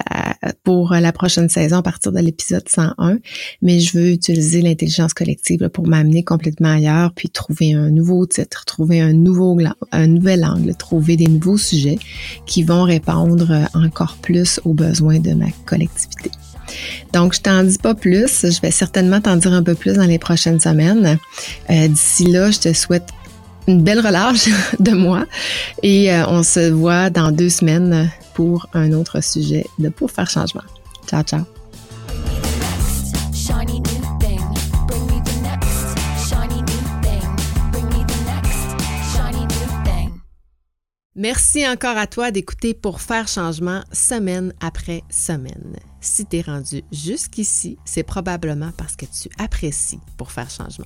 pour 0.64 0.94
la 0.94 1.12
prochaine 1.12 1.50
saison 1.50 1.78
à 1.78 1.82
partir 1.82 2.12
de 2.12 2.20
l'épisode 2.20 2.68
101, 2.68 3.18
mais 3.62 3.80
je 3.80 3.98
veux 3.98 4.10
utiliser 4.12 4.62
l'intelligence 4.62 5.14
collective 5.14 5.70
pour 5.70 5.88
m'amener 5.88 6.24
complètement 6.24 6.72
ailleurs, 6.72 7.12
puis 7.14 7.30
trouver 7.30 7.74
un 7.74 7.90
nouveau 7.90 8.26
titre, 8.26 8.66
trouver 8.66 9.02
un 9.02 9.14
nouveau 9.14 9.58
un 9.92 10.08
nouvel 10.08 10.46
angle, 10.46 10.76
trouver 10.76 11.18
des 11.18 11.28
nouveaux 11.28 11.58
sujets 11.58 12.00
qui 12.46 12.64
vont 12.64 12.84
répondre 12.84 13.68
encore 13.74 14.18
plus 14.22 14.60
aux 14.66 14.74
besoins 14.74 15.20
de 15.20 15.34
ma 15.34 15.48
collectivité. 15.66 16.32
Donc, 17.14 17.34
je 17.34 17.42
t'en 17.42 17.64
dis 17.64 17.80
pas 17.80 17.96
plus. 17.96 18.42
Je 18.44 18.62
vais 18.62 18.72
certainement 18.72 19.20
t'en 19.22 19.38
dire 19.38 19.54
un 19.54 19.64
peu 19.64 19.74
plus 19.76 19.94
dans 19.94 20.06
les 20.06 20.20
prochaines 20.20 20.60
semaines. 20.60 21.18
D'ici 21.68 22.26
là, 22.26 22.52
je 22.52 22.60
te 22.60 22.74
souhaite 22.74 23.08
une 23.70 23.84
belle 23.84 24.00
relâche 24.06 24.50
de 24.80 24.92
moi 24.92 25.26
et 25.84 26.12
euh, 26.12 26.26
on 26.28 26.44
se 26.44 26.72
voit 26.72 27.10
dans 27.10 27.32
deux 27.32 27.50
semaines 27.50 28.10
pour 28.34 28.68
un 28.74 28.92
autre 28.94 29.22
sujet 29.24 29.66
de 29.78 29.90
Pour 29.90 30.12
faire 30.12 30.30
changement. 30.30 30.64
Ciao, 31.08 31.24
ciao. 31.24 31.42
Merci 41.16 41.68
encore 41.68 41.98
à 41.98 42.08
toi 42.08 42.32
d'écouter 42.32 42.74
pour 42.74 43.02
faire 43.02 43.28
changement 43.28 43.82
semaine 43.92 44.54
après 44.62 45.04
semaine. 45.10 45.76
Si 46.00 46.26
tu 46.26 46.38
es 46.38 46.42
rendu 46.42 46.82
jusqu'ici, 46.94 47.78
c'est 47.84 48.04
probablement 48.04 48.72
parce 48.78 48.96
que 48.96 49.06
tu 49.06 49.28
apprécies 49.38 50.00
pour 50.18 50.32
faire 50.32 50.50
changement. 50.50 50.86